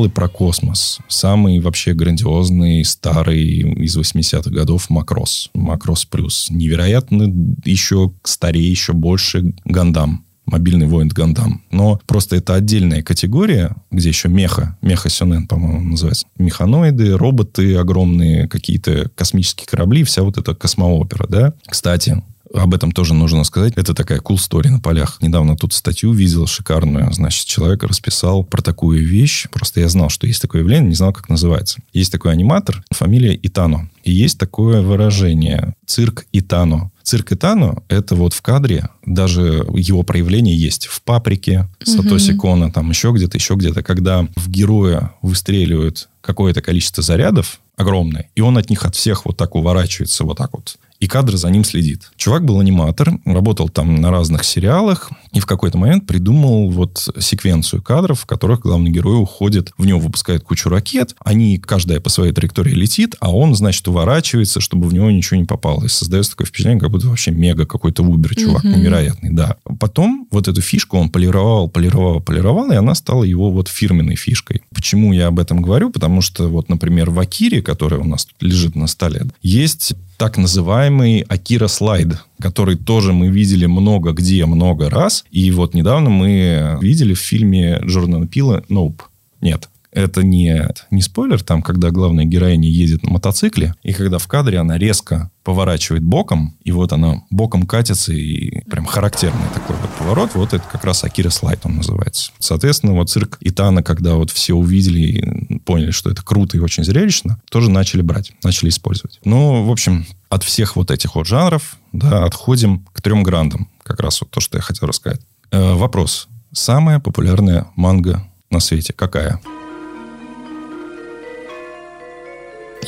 [0.05, 0.99] сериалы про космос.
[1.07, 3.41] Самый вообще грандиозный, старый
[3.83, 5.49] из 80-х годов Макрос.
[5.53, 6.47] Макрос Плюс.
[6.49, 7.31] Невероятно
[7.65, 11.63] еще старее, еще больше Гандам мобильный воин Гандам.
[11.71, 16.27] Но просто это отдельная категория, где еще меха, меха Сюнен, по-моему, называется.
[16.37, 21.53] Механоиды, роботы огромные, какие-то космические корабли, вся вот эта космоопера, да.
[21.65, 22.21] Кстати,
[22.55, 23.73] об этом тоже нужно сказать.
[23.75, 25.17] Это такая cool story на полях.
[25.21, 27.11] Недавно тут статью видел шикарную.
[27.13, 29.47] Значит, человек расписал про такую вещь.
[29.51, 31.79] Просто я знал, что есть такое явление, не знал, как называется.
[31.93, 33.89] Есть такой аниматор, фамилия Итано.
[34.03, 36.91] И есть такое выражение «цирк Итано».
[37.03, 42.41] Цирк Итано— это вот в кадре, даже его проявление есть в «Паприке», Сатоси угу.
[42.41, 48.41] Кона, там еще где-то, еще где-то, когда в героя выстреливают какое-то количество зарядов огромное, и
[48.41, 51.63] он от них от всех вот так уворачивается, вот так вот и кадр за ним
[51.63, 52.11] следит.
[52.15, 57.81] Чувак был аниматор, работал там на разных сериалах, и в какой-то момент придумал вот секвенцию
[57.81, 62.31] кадров, в которых главный герой уходит, в него выпускает кучу ракет, они, каждая по своей
[62.31, 65.85] траектории летит, а он, значит, уворачивается, чтобы в него ничего не попало.
[65.85, 68.77] И создается такое впечатление, как будто вообще мега какой-то убер чувак, mm-hmm.
[68.77, 69.57] невероятный, да.
[69.79, 74.61] Потом вот эту фишку он полировал, полировал, полировал, и она стала его вот фирменной фишкой.
[74.73, 75.89] Почему я об этом говорю?
[75.89, 80.37] Потому что вот, например, в Акире, которая у нас тут лежит на столе, есть так
[80.37, 85.25] называемый Акира слайд, который тоже мы видели много где, много раз.
[85.31, 89.01] И вот недавно мы видели в фильме Джордана Пила «Nope».
[89.41, 94.27] Нет, это не, не спойлер, там, когда главная героиня едет на мотоцикле, и когда в
[94.27, 99.89] кадре она резко поворачивает боком, и вот она боком катится, и прям характерный такой вот
[99.91, 102.31] поворот, вот это как раз Акира Слайд он называется.
[102.39, 106.83] Соответственно, вот цирк Итана, когда вот все увидели и поняли, что это круто и очень
[106.83, 109.21] зрелищно, тоже начали брать, начали использовать.
[109.23, 113.69] Ну, в общем, от всех вот этих вот жанров, да, отходим к трем грандам.
[113.83, 115.21] Как раз вот то, что я хотел рассказать.
[115.51, 116.27] Э, вопрос.
[116.51, 119.39] Самая популярная манга на свете какая?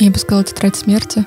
[0.00, 1.24] Я бы сказала «Тетрадь смерти».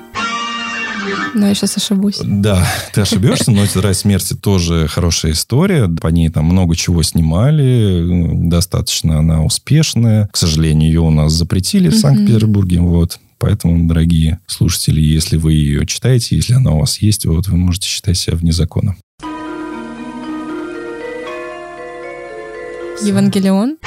[1.34, 2.18] Но я сейчас ошибусь.
[2.22, 5.88] Да, ты ошибешься, но «Тетрадь смерти» тоже хорошая история.
[5.88, 8.06] По ней там много чего снимали.
[8.48, 10.28] Достаточно она успешная.
[10.32, 12.80] К сожалению, ее у нас запретили в Санкт-Петербурге.
[12.80, 13.18] Вот.
[13.38, 17.88] Поэтому, дорогие слушатели, если вы ее читаете, если она у вас есть, вот вы можете
[17.88, 18.96] считать себя вне закона.
[23.02, 23.78] Евангелион?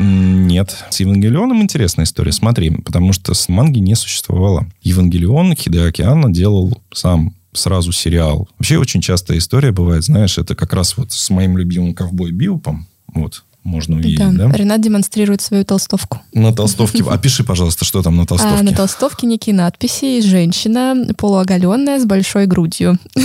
[0.00, 0.84] Нет.
[0.90, 2.32] С Евангелионом интересная история.
[2.32, 4.66] Смотри, потому что с манги не существовало.
[4.82, 8.48] Евангелион Хидеаки Анна делал сам сразу сериал.
[8.58, 12.86] Вообще очень частая история бывает, знаешь, это как раз вот с моим любимым ковбой Биопом.
[13.12, 14.30] Вот можно увидеть, да.
[14.30, 14.52] да?
[14.52, 16.20] Ренат демонстрирует свою толстовку.
[16.32, 17.04] На толстовке.
[17.04, 18.58] Опиши, пожалуйста, что там на толстовке.
[18.58, 20.20] А, на толстовке некие надписи.
[20.22, 22.98] Женщина полуоголенная с большой грудью.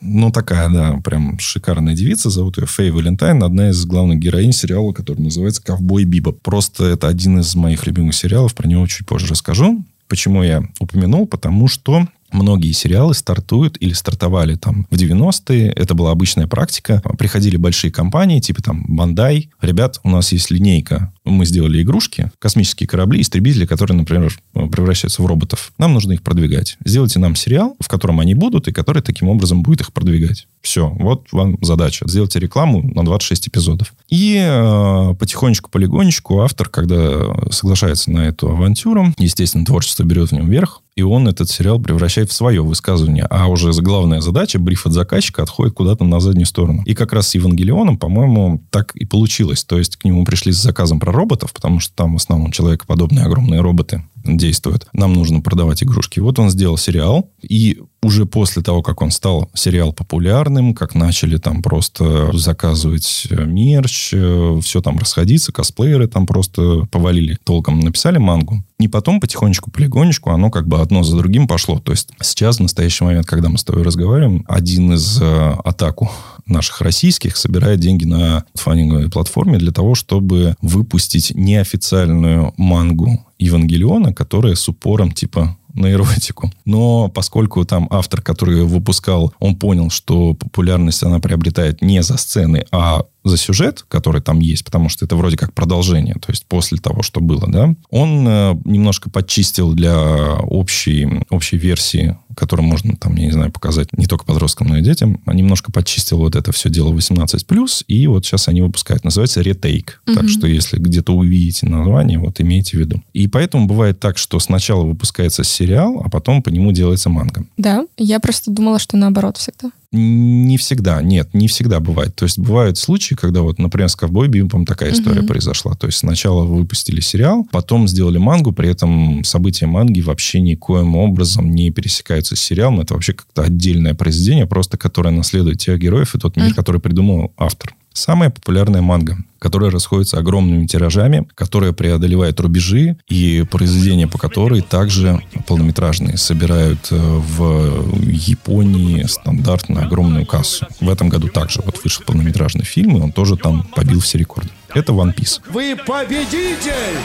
[0.00, 2.30] Ну, такая, да, прям шикарная девица.
[2.30, 3.42] Зовут ее Фэй Валентайн.
[3.42, 6.32] Одна из главных героинь сериала, который называется «Ковбой Биба».
[6.32, 8.54] Просто это один из моих любимых сериалов.
[8.54, 9.84] Про него чуть позже расскажу.
[10.08, 11.26] Почему я упомянул?
[11.26, 15.68] Потому что многие сериалы стартуют или стартовали там в 90-е.
[15.68, 17.02] Это была обычная практика.
[17.16, 19.50] Приходили большие компании, типа там Бандай.
[19.62, 21.13] Ребят, у нас есть линейка.
[21.24, 25.72] Мы сделали игрушки, космические корабли, истребители, которые, например, превращаются в роботов.
[25.78, 26.76] Нам нужно их продвигать.
[26.84, 30.46] Сделайте нам сериал, в котором они будут, и который таким образом будет их продвигать.
[30.60, 32.06] Все, вот вам задача.
[32.08, 33.94] Сделайте рекламу на 26 эпизодов.
[34.08, 40.48] И э, потихонечку, полигонечку автор, когда соглашается на эту авантюру, естественно, творчество берет в нем
[40.48, 43.24] верх, и он этот сериал превращает в свое высказывание.
[43.28, 46.82] А уже главная задача, бриф от заказчика, отходит куда-то на заднюю сторону.
[46.86, 49.64] И как раз с Евангелионом, по-моему, так и получилось.
[49.64, 53.24] То есть к нему пришли с заказом про роботов, потому что там в основном человекоподобные
[53.24, 54.86] огромные роботы действуют.
[54.92, 56.20] Нам нужно продавать игрушки.
[56.20, 61.38] Вот он сделал сериал, и уже после того, как он стал сериал популярным, как начали
[61.38, 68.18] там просто заказывать э, мерч, э, все там расходиться, косплееры там просто повалили, толком написали
[68.18, 68.62] мангу.
[68.78, 71.78] И потом потихонечку, полигонечку оно как бы одно за другим пошло.
[71.78, 76.10] То есть сейчас, в настоящий момент, когда мы с тобой разговариваем, один из э, атаку
[76.46, 84.54] наших российских собирает деньги на фанинговой платформе для того, чтобы выпустить неофициальную мангу Евангелиона, которая
[84.54, 86.52] с упором типа на эротику.
[86.64, 92.64] Но поскольку там автор, который выпускал, он понял, что популярность она приобретает не за сцены,
[92.70, 96.78] а за сюжет, который там есть, потому что это вроде как продолжение, то есть после
[96.78, 103.14] того, что было, да, он э, немножко подчистил для общей, общей версии которую можно, там,
[103.16, 106.68] я не знаю, показать не только подросткам, но и детям, немножко подчистил вот это все
[106.68, 109.04] дело 18+, и вот сейчас они выпускают.
[109.04, 110.02] Называется ретейк.
[110.06, 110.14] Угу.
[110.16, 113.02] Так что если где-то увидите название, вот имейте в виду.
[113.12, 117.46] И поэтому бывает так, что сначала выпускается сериал, а потом по нему делается манга.
[117.56, 119.70] Да, я просто думала, что наоборот всегда.
[119.96, 122.16] Не всегда, нет, не всегда бывает.
[122.16, 124.98] То есть бывают случаи, когда вот, например, с «Ковбой Бимпом» такая угу.
[124.98, 125.74] история произошла.
[125.74, 131.48] То есть сначала выпустили сериал, потом сделали мангу, при этом события манги вообще никоим образом
[131.48, 132.80] не пересекаются с сериалом.
[132.80, 136.56] Это вообще как-то отдельное произведение, просто которое наследует тех героев и тот мир, угу.
[136.56, 137.76] который придумал автор.
[137.94, 145.22] Самая популярная манга, которая расходится огромными тиражами, которая преодолевает рубежи, и произведения по которой также
[145.46, 150.66] полнометражные собирают э, в Японии стандартно огромную кассу.
[150.80, 154.50] В этом году также вот вышел полнометражный фильм, и он тоже там побил все рекорды.
[154.74, 155.40] Это One Piece.
[155.50, 156.98] Вы победитель!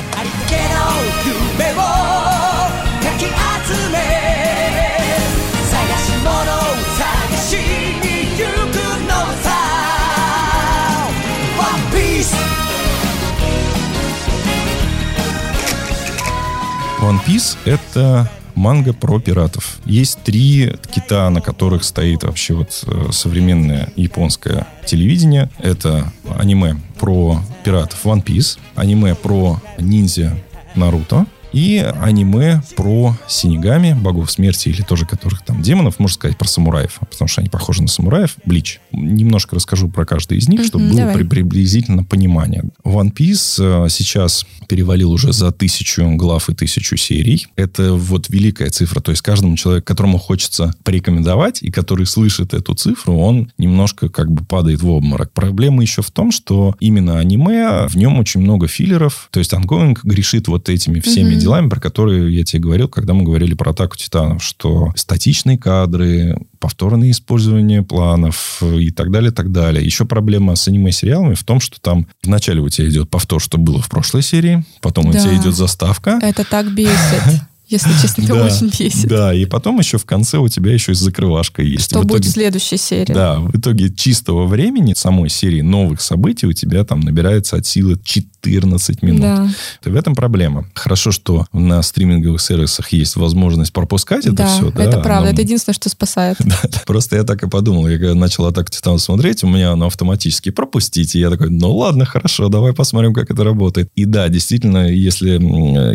[17.09, 19.79] One Piece— это манга про пиратов.
[19.83, 25.49] Есть три кита, на которых стоит вообще вот э, современное японское телевидение.
[25.57, 30.37] Это аниме про пиратов One Piece, аниме про ниндзя
[30.75, 36.47] Наруто и аниме про синигами, богов смерти, или тоже которых там демонов, можно сказать, про
[36.47, 38.35] самураев, потому что они похожи на самураев.
[38.45, 38.79] Блич.
[38.91, 42.63] Немножко расскажу про каждый из них, mm-hmm, чтобы было при, приблизительно понимание.
[42.83, 47.47] One Piece э, сейчас перевалил уже за тысячу глав и тысячу серий.
[47.55, 49.01] Это вот великая цифра.
[49.01, 54.31] То есть каждому человеку, которому хочется порекомендовать, и который слышит эту цифру, он немножко как
[54.31, 55.31] бы падает в обморок.
[55.31, 59.29] Проблема еще в том, что именно аниме, в нем очень много филлеров.
[59.31, 63.13] То есть онгоинг грешит вот этими всеми mm-hmm делами, про которые я тебе говорил, когда
[63.13, 69.51] мы говорили про атаку титанов, что статичные кадры, повторное использование планов и так далее, так
[69.51, 69.83] далее.
[69.83, 73.81] Еще проблема с аниме-сериалами в том, что там вначале у тебя идет повтор, что было
[73.81, 75.17] в прошлой серии, потом да.
[75.17, 76.19] у тебя идет заставка.
[76.21, 77.23] Это так бесит.
[77.69, 79.07] Если честно, это да, очень бесит.
[79.07, 81.85] Да, и потом еще в конце у тебя еще и закрывашка есть.
[81.85, 83.13] Что в будет итоге, в следующей серии.
[83.13, 87.95] Да, в итоге чистого времени самой серии новых событий у тебя там набирается от силы
[88.41, 89.21] 14 минут.
[89.21, 89.49] Да.
[89.83, 90.65] В этом проблема.
[90.73, 94.71] Хорошо, что на стриминговых сервисах есть возможность пропускать это да, все.
[94.71, 95.27] Да, это правда.
[95.27, 95.33] Но...
[95.33, 96.37] Это единственное, что спасает.
[96.49, 97.87] Да, просто я так и подумал.
[97.87, 101.19] Я когда начал «Атаку Титанов» смотреть, у меня оно автоматически пропустите.
[101.19, 103.89] Я такой, ну ладно, хорошо, давай посмотрим, как это работает.
[103.95, 105.37] И да, действительно, если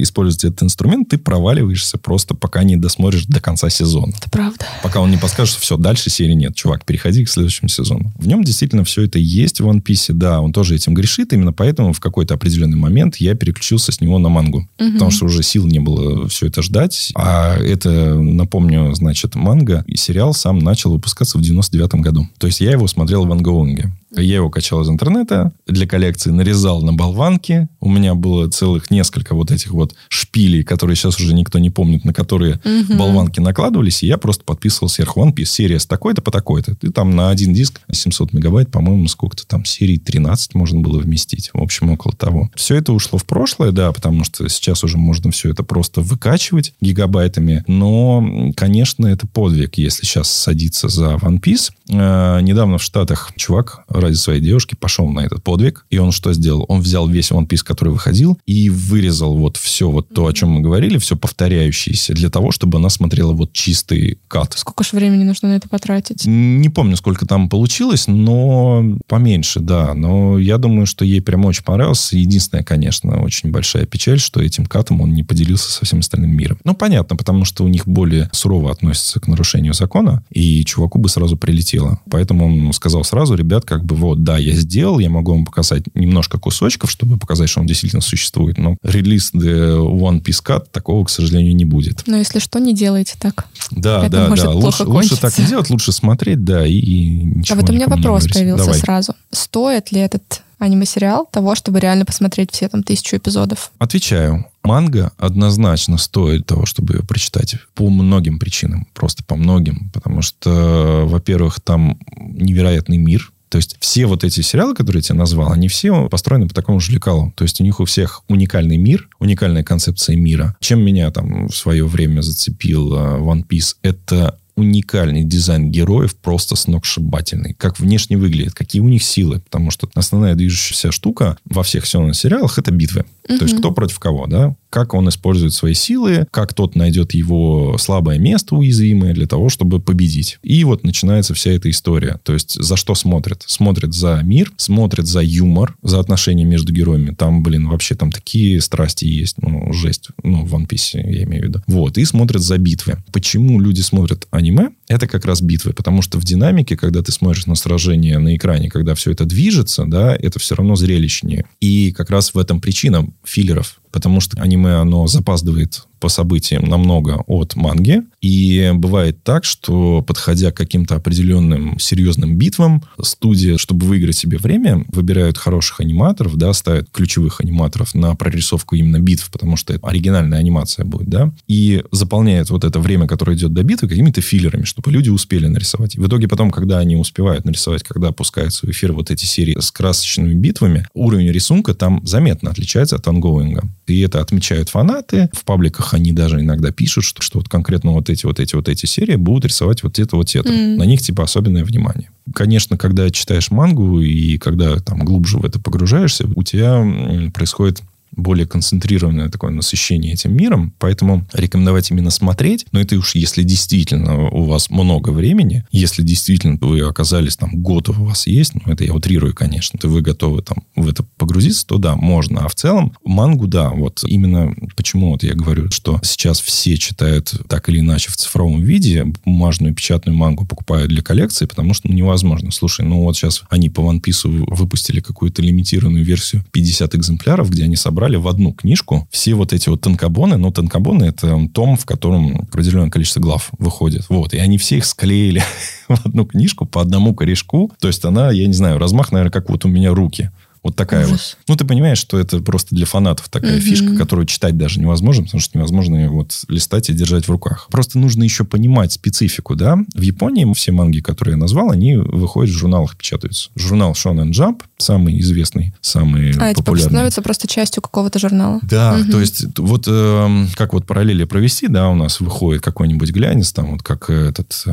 [0.01, 4.13] использовать этот инструмент, ты проваливаешь проваливаешься просто пока не досмотришь до конца сезона.
[4.17, 4.67] Это правда.
[4.83, 6.55] Пока он не подскажет, что все, дальше серии нет.
[6.55, 8.13] Чувак, переходи к следующему сезону.
[8.19, 10.13] В нем действительно все это есть в One Piece.
[10.13, 11.33] Да, он тоже этим грешит.
[11.33, 14.69] Именно поэтому в какой-то определенный момент я переключился с него на мангу.
[14.79, 14.93] Угу.
[14.93, 17.13] Потому что уже сил не было все это ждать.
[17.15, 22.29] А это, напомню, значит, манга и сериал сам начал выпускаться в 99 году.
[22.39, 23.93] То есть я его смотрел в ангоунге.
[24.17, 27.69] Я его качал из интернета, для коллекции нарезал на болванки.
[27.81, 32.05] У меня было целых несколько вот этих вот шпилей, которые сейчас уже никто не помнит,
[32.05, 32.97] на которые угу.
[32.97, 36.77] болванки накладывались, и я просто подписывал сверху One Piece, серия с такой-то по такой-то.
[36.83, 41.51] И там на один диск 700 мегабайт, по-моему, сколько-то там серий 13 можно было вместить.
[41.53, 42.51] В общем, около того.
[42.55, 46.75] Все это ушло в прошлое, да, потому что сейчас уже можно все это просто выкачивать
[46.81, 47.65] гигабайтами.
[47.67, 51.71] Но, конечно, это подвиг, если сейчас садиться за One Piece.
[51.89, 55.87] Э, недавно в Штатах чувак ради своей девушки пошел на этот подвиг.
[55.91, 56.65] И он что сделал?
[56.69, 60.51] Он взял весь One Piece, который выходил, и вырезал вот все вот то, о чем
[60.51, 64.55] мы говорили, все повторяющееся, для того, чтобы она смотрела вот чистый кат.
[64.57, 66.25] Сколько же времени нужно на это потратить?
[66.27, 69.95] Не помню, сколько там получилось, но поменьше, да.
[69.95, 72.17] Но я думаю, что ей прям очень понравился.
[72.17, 76.59] Единственное, конечно, очень большая печаль, что этим катом он не поделился со всем остальным миром.
[76.65, 81.09] Ну, понятно, потому что у них более сурово относятся к нарушению закона, и чуваку бы
[81.09, 82.01] сразу прилетело.
[82.11, 85.45] Поэтому он сказал сразу, ребят, как бы бы вот, да, я сделал, я могу вам
[85.45, 90.67] показать немножко кусочков, чтобы показать, что он действительно существует, но релиз The One Piece Cut
[90.71, 92.03] такого, к сожалению, не будет.
[92.07, 93.47] Но если что, не делайте так.
[93.71, 94.51] Да, Это да, да.
[94.51, 97.89] Лучше, лучше так не делать, лучше смотреть, да, и, и ничего А вот у меня
[97.89, 98.81] вопрос появился Давай.
[98.81, 99.15] сразу.
[99.31, 103.71] Стоит ли этот аниме-сериал того, чтобы реально посмотреть все там тысячу эпизодов?
[103.79, 104.47] Отвечаю.
[104.63, 107.57] Манга однозначно стоит того, чтобы ее прочитать.
[107.75, 108.87] По многим причинам.
[108.95, 109.91] Просто по многим.
[109.93, 115.19] Потому что, во-первых, там невероятный мир, то есть все вот эти сериалы, которые я тебе
[115.19, 117.33] назвал, они все построены по такому же лекалу.
[117.37, 120.57] То есть у них у всех уникальный мир, уникальная концепция мира.
[120.59, 126.57] Чем меня там в свое время зацепил э, One Piece, это уникальный дизайн героев, просто
[126.57, 127.55] сногсшибательный.
[127.55, 129.39] Как внешне выглядит, какие у них силы.
[129.39, 133.05] Потому что основная движущаяся штука во всех сёнэн сериалах это битвы.
[133.27, 134.55] То есть кто против кого, да?
[134.71, 139.81] Как он использует свои силы, как тот найдет его слабое место уязвимое для того, чтобы
[139.81, 140.39] победить.
[140.43, 142.19] И вот начинается вся эта история.
[142.25, 143.45] То есть за что смотрят?
[143.47, 147.15] Смотрят за мир, смотрят за юмор, за отношения между героями.
[147.15, 149.37] Там, блин, вообще там такие страсти есть.
[149.41, 150.09] Ну, жесть.
[150.23, 151.63] Ну, в One Piece я имею в виду.
[151.67, 151.97] Вот.
[151.97, 152.99] И смотрят за битвы.
[153.13, 154.71] Почему люди смотрят аниме?
[154.89, 155.73] Это как раз битвы.
[155.73, 159.85] Потому что в динамике, когда ты смотришь на сражение на экране, когда все это движется,
[159.87, 161.47] да, это все равно зрелищнее.
[161.61, 163.81] И как раз в этом причина филлеров.
[163.95, 168.03] Потому что аниме, оно запаздывает по событиям намного от манги.
[168.21, 174.85] И бывает так, что, подходя к каким-то определенным серьезным битвам, студия, чтобы выиграть себе время,
[174.89, 180.39] выбирают хороших аниматоров, да, ставят ключевых аниматоров на прорисовку именно битв, потому что это оригинальная
[180.39, 184.91] анимация будет, да, и заполняют вот это время, которое идет до битвы, какими-то филлерами, чтобы
[184.91, 185.95] люди успели нарисовать.
[185.95, 189.57] И в итоге потом, когда они успевают нарисовать, когда опускаются в эфир вот эти серии
[189.59, 193.63] с красочными битвами, уровень рисунка там заметно отличается от ангоинга.
[193.87, 195.29] И это отмечают фанаты.
[195.33, 198.69] В пабликах они даже иногда пишут, что, что вот конкретно вот эти вот эти вот
[198.69, 200.49] эти серии будут рисовать вот это вот это.
[200.49, 200.77] Mm.
[200.77, 202.11] На них типа особенное внимание.
[202.35, 207.83] Конечно, когда читаешь мангу и когда там глубже в это погружаешься, у тебя происходит
[208.17, 214.29] более концентрированное такое насыщение этим миром, поэтому рекомендовать именно смотреть, но это уж если действительно
[214.29, 218.85] у вас много времени, если действительно вы оказались там, год у вас есть, ну, это
[218.85, 222.45] я утрирую, конечно, то вы готовы там в это погрузиться, то да, можно.
[222.45, 227.35] А в целом мангу, да, вот именно почему вот я говорю, что сейчас все читают
[227.49, 231.95] так или иначе в цифровом виде, бумажную печатную мангу покупают для коллекции, потому что ну,
[231.95, 232.51] невозможно.
[232.51, 237.65] Слушай, ну вот сейчас они по One Piece выпустили какую-то лимитированную версию 50 экземпляров, где
[237.65, 240.37] они собрали собрали в одну книжку все вот эти вот танкобоны.
[240.37, 244.05] Но танкобоны— это том, в котором определенное количество глав выходит.
[244.11, 244.35] Вот.
[244.35, 245.43] И они все их склеили
[245.89, 247.73] в одну книжку по одному корешку.
[247.81, 250.31] То есть она, я не знаю, размах, наверное, как вот у меня руки.
[250.65, 251.37] Вот такая Ужас.
[251.39, 251.45] вот.
[251.49, 253.61] Ну, ты понимаешь, что это просто для фанатов такая угу.
[253.61, 257.69] фишка, которую читать даже невозможно, потому что невозможно ее вот листать и держать в руках.
[257.71, 259.79] Просто нужно еще понимать специфику, да.
[259.95, 263.51] В Японии все манги, которые я назвал, они выходят в журналах, печатаются.
[263.55, 266.87] Журнал Shonen Jump, самый известный, самый а, популярный.
[266.87, 268.61] А, становится просто частью какого-то журнала.
[268.63, 269.11] Да, угу.
[269.13, 273.73] то есть вот э, как вот параллели провести, да, у нас выходит какой-нибудь глянец, там
[273.73, 274.63] вот как этот...
[274.67, 274.73] Э,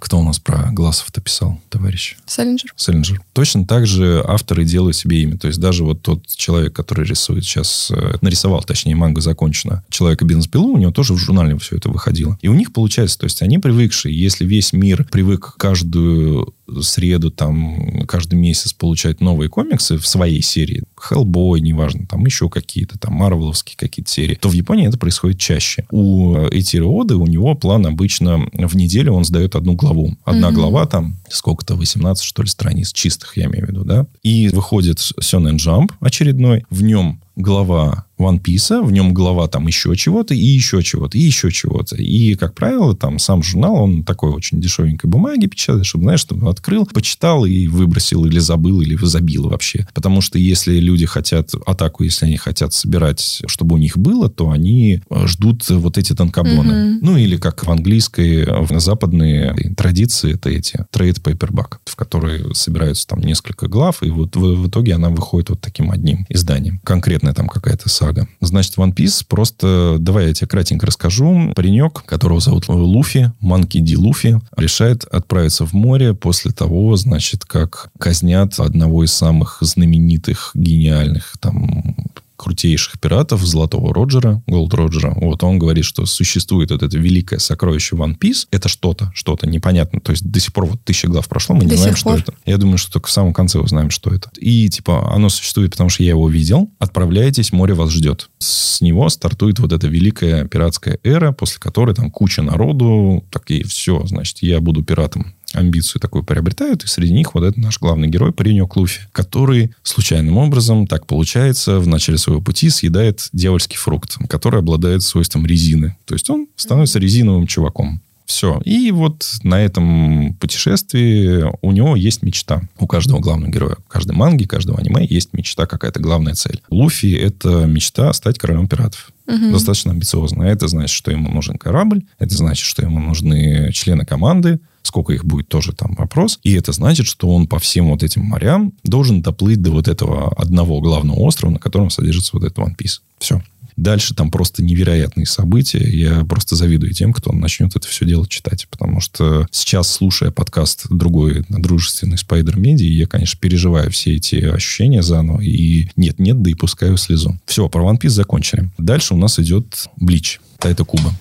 [0.00, 2.16] кто у нас про Глазов-то писал, товарищ?
[2.26, 2.72] Селлинджер.
[2.76, 3.20] Селлинджер.
[3.32, 5.38] Точно так же авторы делают себе имя.
[5.38, 10.24] То есть даже вот тот человек, который рисует сейчас, э, нарисовал, точнее, манга закончена, человека
[10.24, 12.38] бизнес-пилу, у него тоже в журнале все это выходило.
[12.42, 18.04] И у них получается, то есть они привыкшие, если весь мир привык каждую среду, там,
[18.06, 23.76] каждый месяц получать новые комиксы в своей серии, Hellboy, неважно, там еще какие-то, там, марвеловские
[23.76, 25.86] какие-то серии, то в Японии это происходит чаще.
[25.90, 29.87] У Этири Оды, у него план обычно в неделю он сдает одну главу.
[30.24, 30.52] Одна mm-hmm.
[30.52, 34.06] глава там, сколько-то, 18, что ли, страниц чистых, я имею в виду, да?
[34.22, 39.94] И выходит Сёнэн Jump очередной, в нем глава One Piece, в нем глава там еще
[39.96, 41.96] чего-то, и еще чего-то, и еще чего-то.
[41.96, 46.50] И, как правило, там сам журнал, он такой очень дешевенькой бумаги печатает, чтобы, знаешь, чтобы
[46.50, 49.86] открыл, почитал и выбросил, или забыл, или забил вообще.
[49.94, 54.50] Потому что если люди хотят атаку, если они хотят собирать, чтобы у них было, то
[54.50, 56.72] они э, ждут вот эти танкобоны.
[56.72, 56.98] Mm-hmm.
[57.02, 63.06] Ну, или как в английской, в западные традиции, это эти trade paperback, в которые собираются
[63.06, 66.80] там несколько глав, и вот в, в итоге она выходит вот таким одним изданием.
[67.28, 68.28] Конкретная там какая-то сага.
[68.40, 69.96] Значит, One Piece просто...
[69.98, 71.52] Давай я тебе кратенько расскажу.
[71.54, 77.90] Паренек, которого зовут Луфи, Манки Ди Луфи, решает отправиться в море после того, значит, как
[77.98, 81.96] казнят одного из самых знаменитых, гениальных там
[82.38, 85.12] крутейших пиратов Золотого Роджера, Голд Роджера.
[85.16, 88.46] Вот он говорит, что существует вот это великое сокровище One Piece.
[88.50, 90.00] Это что-то, что-то непонятно.
[90.00, 92.32] То есть до сих пор вот тысяча глав прошло, мы до не знаем, что это.
[92.46, 94.30] Я думаю, что только в самом конце узнаем, что это.
[94.38, 96.70] И типа оно существует, потому что я его видел.
[96.78, 98.30] Отправляйтесь, море вас ждет.
[98.38, 104.06] С него стартует вот эта великая пиратская эра, после которой там куча народу, такие, все,
[104.06, 108.32] значит, я буду пиратом амбицию такую приобретают, и среди них вот этот наш главный герой,
[108.32, 114.60] паренек Луфи, который случайным образом, так получается, в начале своего пути съедает дьявольский фрукт, который
[114.60, 115.96] обладает свойством резины.
[116.04, 118.00] То есть он становится резиновым чуваком.
[118.28, 118.60] Все.
[118.66, 122.60] И вот на этом путешествии у него есть мечта.
[122.78, 123.78] У каждого главного героя.
[123.88, 126.60] Каждой манги, каждого аниме есть мечта, какая-то главная цель.
[126.68, 129.12] Луфи— это мечта стать королем пиратов.
[129.28, 129.52] Угу.
[129.52, 130.42] Достаточно амбициозно.
[130.42, 135.24] Это значит, что ему нужен корабль, это значит, что ему нужны члены команды, сколько их
[135.24, 136.38] будет, тоже там вопрос.
[136.42, 140.32] И это значит, что он по всем вот этим морям должен доплыть до вот этого
[140.36, 143.00] одного главного острова, на котором содержится вот этот One Piece.
[143.18, 143.42] Все.
[143.78, 145.78] Дальше там просто невероятные события.
[145.78, 148.66] Я просто завидую тем, кто начнет это все дело читать.
[148.68, 155.00] Потому что сейчас, слушая подкаст другой, дружественный Spider Media, я, конечно, переживаю все эти ощущения
[155.00, 155.42] заново.
[155.42, 157.38] И нет-нет, да и пускаю слезу.
[157.46, 158.68] Все, про One Piece закончили.
[158.78, 160.40] Дальше у нас идет Блич.
[160.58, 161.14] Это Куба.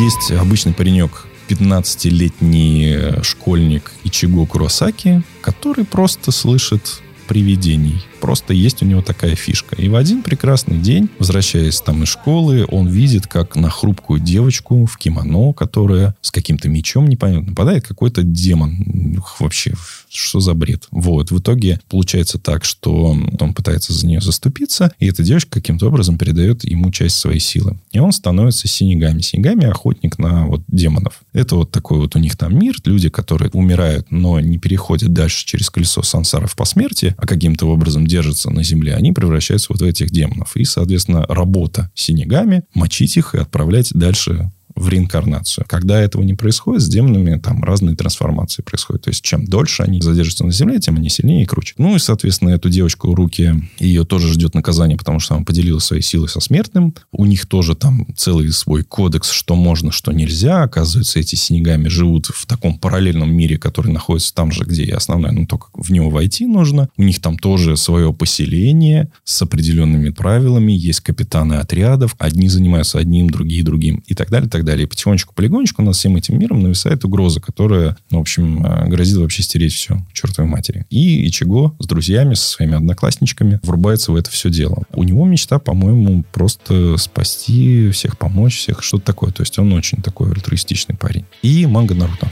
[0.00, 8.02] Есть обычный паренек, 15-летний школьник Ичиго Куросаки, который просто слышит привидений.
[8.20, 9.76] Просто есть у него такая фишка.
[9.76, 14.86] И в один прекрасный день, возвращаясь там из школы, он видит, как на хрупкую девочку
[14.86, 19.22] в кимоно, которая с каким-то мечом непонятно нападает какой-то демон.
[19.38, 19.74] Вообще,
[20.08, 20.86] что за бред?
[20.90, 21.30] Вот.
[21.30, 26.18] В итоге получается так, что он пытается за нее заступиться, и эта девочка каким-то образом
[26.18, 27.78] передает ему часть своей силы.
[27.92, 29.20] И он становится синегами.
[29.20, 31.20] Синегами охотник на вот демонов.
[31.32, 32.76] Это вот такой вот у них там мир.
[32.84, 38.06] Люди, которые умирают, но не переходят дальше через колесо сансаров по смерти, а каким-то образом
[38.10, 40.56] держатся на земле, они превращаются вот в этих демонов.
[40.56, 44.50] И, соответственно, работа синегами, мочить их и отправлять дальше
[44.80, 45.64] в реинкарнацию.
[45.68, 49.02] Когда этого не происходит, с демонами там разные трансформации происходят.
[49.02, 51.74] То есть, чем дольше они задержатся на Земле, тем они сильнее и круче.
[51.76, 56.00] Ну и, соответственно, эту девочку руки, ее тоже ждет наказание, потому что она поделила свои
[56.00, 56.94] силы со смертным.
[57.12, 60.62] У них тоже там целый свой кодекс, что можно, что нельзя.
[60.62, 65.32] Оказывается, эти снегами живут в таком параллельном мире, который находится там же, где и основная,
[65.32, 66.88] но только в него войти нужно.
[66.96, 70.72] У них там тоже свое поселение с определенными правилами.
[70.72, 72.16] Есть капитаны отрядов.
[72.18, 74.69] Одни занимаются одним, другие другим и так далее, так далее.
[74.78, 79.16] И потихонечку, полигонечку над всем этим миром нависает угроза, которая, ну, в общем, э, грозит
[79.16, 80.86] вообще стереть все чертовой матери.
[80.90, 84.84] И Ичиго с друзьями, со своими одноклассничками врубается в это все дело.
[84.92, 89.32] У него мечта, по-моему, просто спасти всех, помочь всех, что-то такое.
[89.32, 91.24] То есть он очень такой альтруистичный парень.
[91.42, 92.30] И манга Наруто.